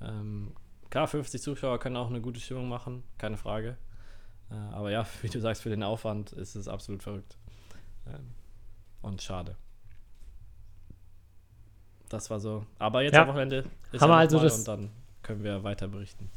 [0.00, 0.52] Ähm,
[0.90, 3.76] klar, 50 Zuschauer können auch eine gute Stimmung machen, keine Frage.
[4.50, 7.36] Äh, aber ja, wie du sagst, für den Aufwand ist es absolut verrückt.
[8.04, 8.34] Ähm,
[9.00, 9.54] und schade.
[12.08, 12.64] Das war so.
[12.78, 13.22] Aber jetzt Ja.
[13.22, 14.90] am Wochenende ist Haben ja wir also das- und dann
[15.22, 16.30] können wir weiter berichten.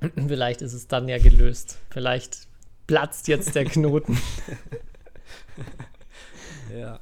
[0.28, 1.78] Vielleicht ist es dann ja gelöst.
[1.90, 2.46] Vielleicht
[2.86, 4.18] platzt jetzt der Knoten.
[6.74, 7.00] Ja.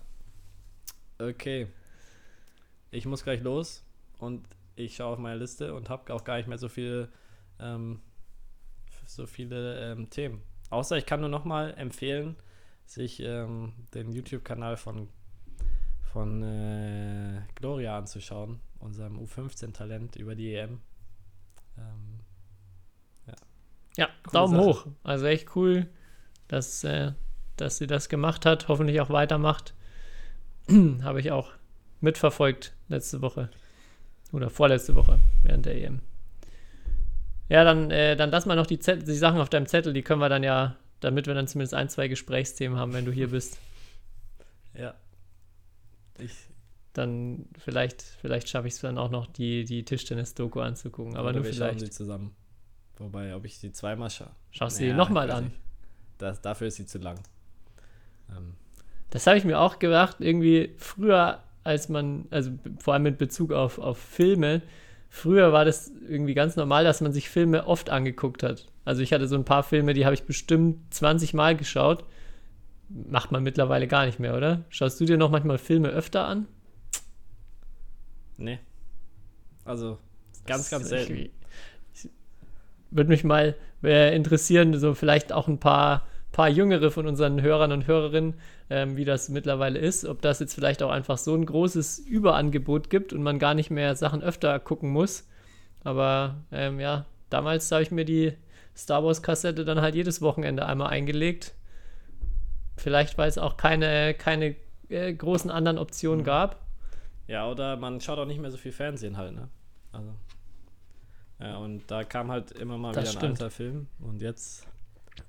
[1.18, 1.68] Okay.
[2.90, 3.82] Ich muss gleich los
[4.18, 4.46] und
[4.76, 7.08] ich schaue auf meine Liste und habe auch gar nicht mehr so viele,
[7.58, 8.00] ähm,
[9.06, 10.42] so viele ähm, Themen.
[10.70, 12.36] Außer ich kann nur noch mal empfehlen,
[12.86, 15.08] sich ähm, den YouTube-Kanal von,
[16.14, 20.80] von äh, Gloria anzuschauen, unserem U15-Talent über die EM.
[21.76, 22.20] Ähm,
[23.96, 24.64] Ja, Coole Daumen Sache.
[24.64, 24.86] hoch.
[25.02, 25.88] Also echt cool,
[26.46, 27.12] dass, äh,
[27.56, 29.74] dass sie das gemacht hat, hoffentlich auch weitermacht.
[31.02, 31.50] Habe ich auch
[32.00, 33.50] mitverfolgt letzte Woche.
[34.32, 36.00] Oder vorletzte Woche während der EM.
[37.48, 40.02] Ja, dann, äh, dann lass mal noch die, Zettel, die Sachen auf deinem Zettel, die
[40.02, 43.30] können wir dann ja, damit wir dann zumindest ein, zwei Gesprächsthemen haben, wenn du hier
[43.30, 43.58] bist.
[44.74, 44.94] ja.
[46.18, 46.32] Ich,
[46.92, 51.16] Dann vielleicht, vielleicht schaffe ich es dann auch noch, die, die Tischtennis-Doku anzugucken.
[51.16, 51.80] Aber oder nur wir schauen vielleicht.
[51.80, 52.34] sie zusammen.
[52.98, 54.30] Wobei, ob ich sie zweimal schaue.
[54.52, 55.44] Schaust du Ja, sie nochmal an.
[55.44, 55.56] nicht.
[56.18, 57.18] Das, dafür ist sie zu lang.
[58.30, 58.54] Ähm,
[59.10, 63.52] Das habe ich mir auch gedacht, irgendwie früher, als man, also vor allem mit Bezug
[63.52, 64.62] auf, auf Filme,
[65.10, 68.68] früher war das irgendwie ganz normal, dass man sich Filme oft angeguckt hat.
[68.84, 72.04] Also ich hatte so ein paar Filme, die habe ich bestimmt 20 Mal geschaut.
[72.88, 74.64] Macht man mittlerweile gar nicht mehr, oder?
[74.68, 76.46] Schaust du dir noch manchmal Filme öfter an?
[78.36, 78.58] nee.
[79.64, 79.98] Also,
[80.46, 81.30] ganz, ganz selten.
[82.90, 87.72] würde mich mal äh, interessieren, so vielleicht auch ein paar, paar Jüngere von unseren Hörern
[87.72, 88.34] und Hörerinnen,
[88.70, 90.04] ähm, wie das mittlerweile ist.
[90.04, 93.70] Ob das jetzt vielleicht auch einfach so ein großes Überangebot gibt und man gar nicht
[93.70, 95.26] mehr Sachen öfter gucken muss.
[95.82, 98.32] Aber ähm, ja, damals habe ich mir die
[98.76, 101.54] Star Wars-Kassette dann halt jedes Wochenende einmal eingelegt.
[102.76, 104.56] Vielleicht, weil es auch keine, keine
[104.88, 106.24] äh, großen anderen Optionen Mhm.
[106.24, 106.60] gab.
[107.26, 109.48] Ja, oder man schaut auch nicht mehr so viel Fernsehen halt, ne?
[109.92, 110.10] Also.
[111.40, 113.40] Ja, und da kam halt immer mal Das wieder ein stimmt.
[113.42, 113.86] alter Film.
[114.00, 114.66] Und jetzt.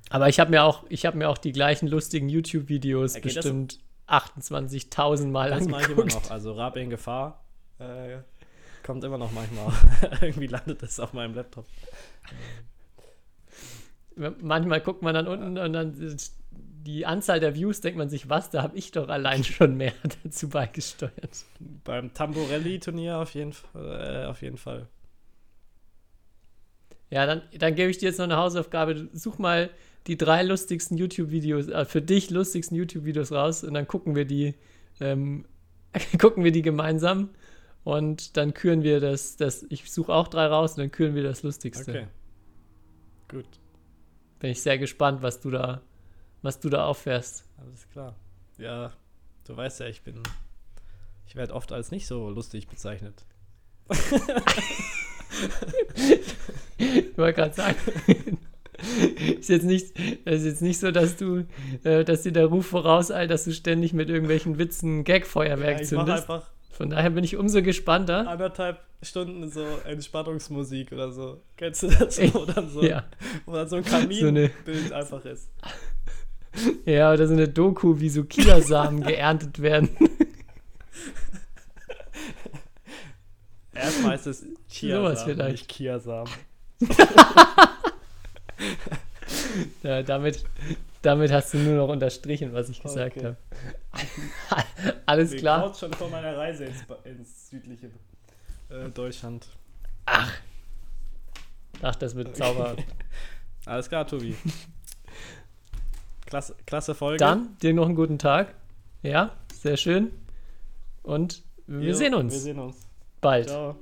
[0.10, 3.36] Aber ich habe mir auch, ich habe mir auch die gleichen lustigen YouTube-Videos Okay, das-
[3.36, 6.26] bestimmt 28.000 Mal Das mache ich immer angeguckt.
[6.26, 6.32] noch.
[6.32, 7.44] Also Rab in Gefahr.
[7.80, 8.18] Äh,
[8.84, 9.72] kommt immer noch manchmal.
[10.22, 11.66] Irgendwie landet es auf meinem Laptop.
[14.42, 16.18] Manchmal guckt man dann unten und dann
[16.86, 19.94] die Anzahl der Views denkt man sich, was, da habe ich doch allein schon mehr
[20.24, 21.46] dazu beigesteuert.
[21.84, 24.24] Beim Tamborelli-Turnier auf jeden Fall.
[24.24, 24.88] Äh, auf jeden Fall.
[27.10, 29.10] Ja, dann, dann gebe ich dir jetzt noch eine Hausaufgabe.
[29.14, 29.70] Such mal
[30.08, 34.56] die drei lustigsten YouTube-Videos, äh, für dich lustigsten YouTube-Videos raus und dann gucken wir die,
[35.00, 35.46] ähm,
[36.20, 37.30] gucken wir die gemeinsam
[37.84, 41.24] und dann küren wir das, das ich suche auch drei raus und dann küren wir
[41.24, 41.92] das Lustigste.
[41.92, 42.08] Okay.
[43.28, 43.48] Gut.
[44.40, 45.82] Bin ich sehr gespannt, was du da,
[46.46, 47.44] was du da auffährst.
[47.58, 48.16] Alles klar.
[48.58, 48.94] Ja,
[49.46, 50.22] du weißt ja, ich bin.
[51.28, 53.26] Ich werde oft als nicht so lustig bezeichnet.
[56.78, 57.76] Ich wollte gerade sagen,
[59.40, 61.46] ist jetzt nicht, ist jetzt nicht so, dass du,
[61.84, 66.30] äh, dass dir der Ruf vorauseilt, dass du ständig mit irgendwelchen Witzen Gag-Feuerwerk mache zündest.
[66.30, 68.28] einfach Von daher bin ich umso gespannter.
[68.28, 71.42] anderthalb Stunden so Entspannungsmusik oder so.
[71.58, 72.20] Kennst du das?
[72.34, 73.04] Wo dann so, Ja.
[73.46, 75.50] wo dann so ein So Kaminbild einfach ist.
[76.86, 79.90] Ja, oder so eine Doku, wie so Kiasamen geerntet werden.
[83.74, 85.52] Erstmal ist es Chiasamen, vielleicht.
[85.52, 86.32] nicht Kiasamen.
[89.84, 90.44] Ja, damit,
[91.02, 93.26] damit hast du nur noch unterstrichen, was ich gesagt Okay.
[93.26, 93.38] habe.
[95.06, 95.60] Alles Mir klar.
[95.62, 97.88] graut's schon vor meiner Reise ins, ins südliche
[98.70, 99.48] äh, Deutschland.
[100.06, 102.76] Ach, das wird Zauber.
[103.66, 104.36] Alles klar, Tobi.
[106.26, 107.18] Klasse, klasse Folge.
[107.18, 108.54] Dann dir noch einen guten Tag.
[109.04, 110.12] Ja, sehr schön.
[111.04, 112.76] Und wir Jo, sehen Wir uns sehen uns.
[113.22, 113.48] bald.
[113.48, 113.76] Ciao.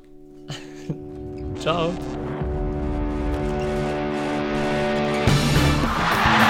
[1.59, 1.91] Ciao.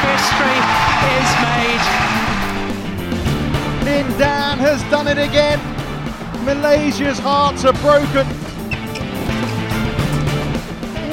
[0.04, 0.60] History
[1.18, 1.86] is made.
[3.86, 5.60] Lin Dan has done it again.
[6.46, 8.28] Malaysia's hearts are broken.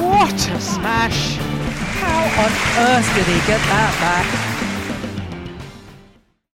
[0.03, 1.37] What a smash!
[2.01, 2.51] How on
[2.85, 4.50] earth did he get that back?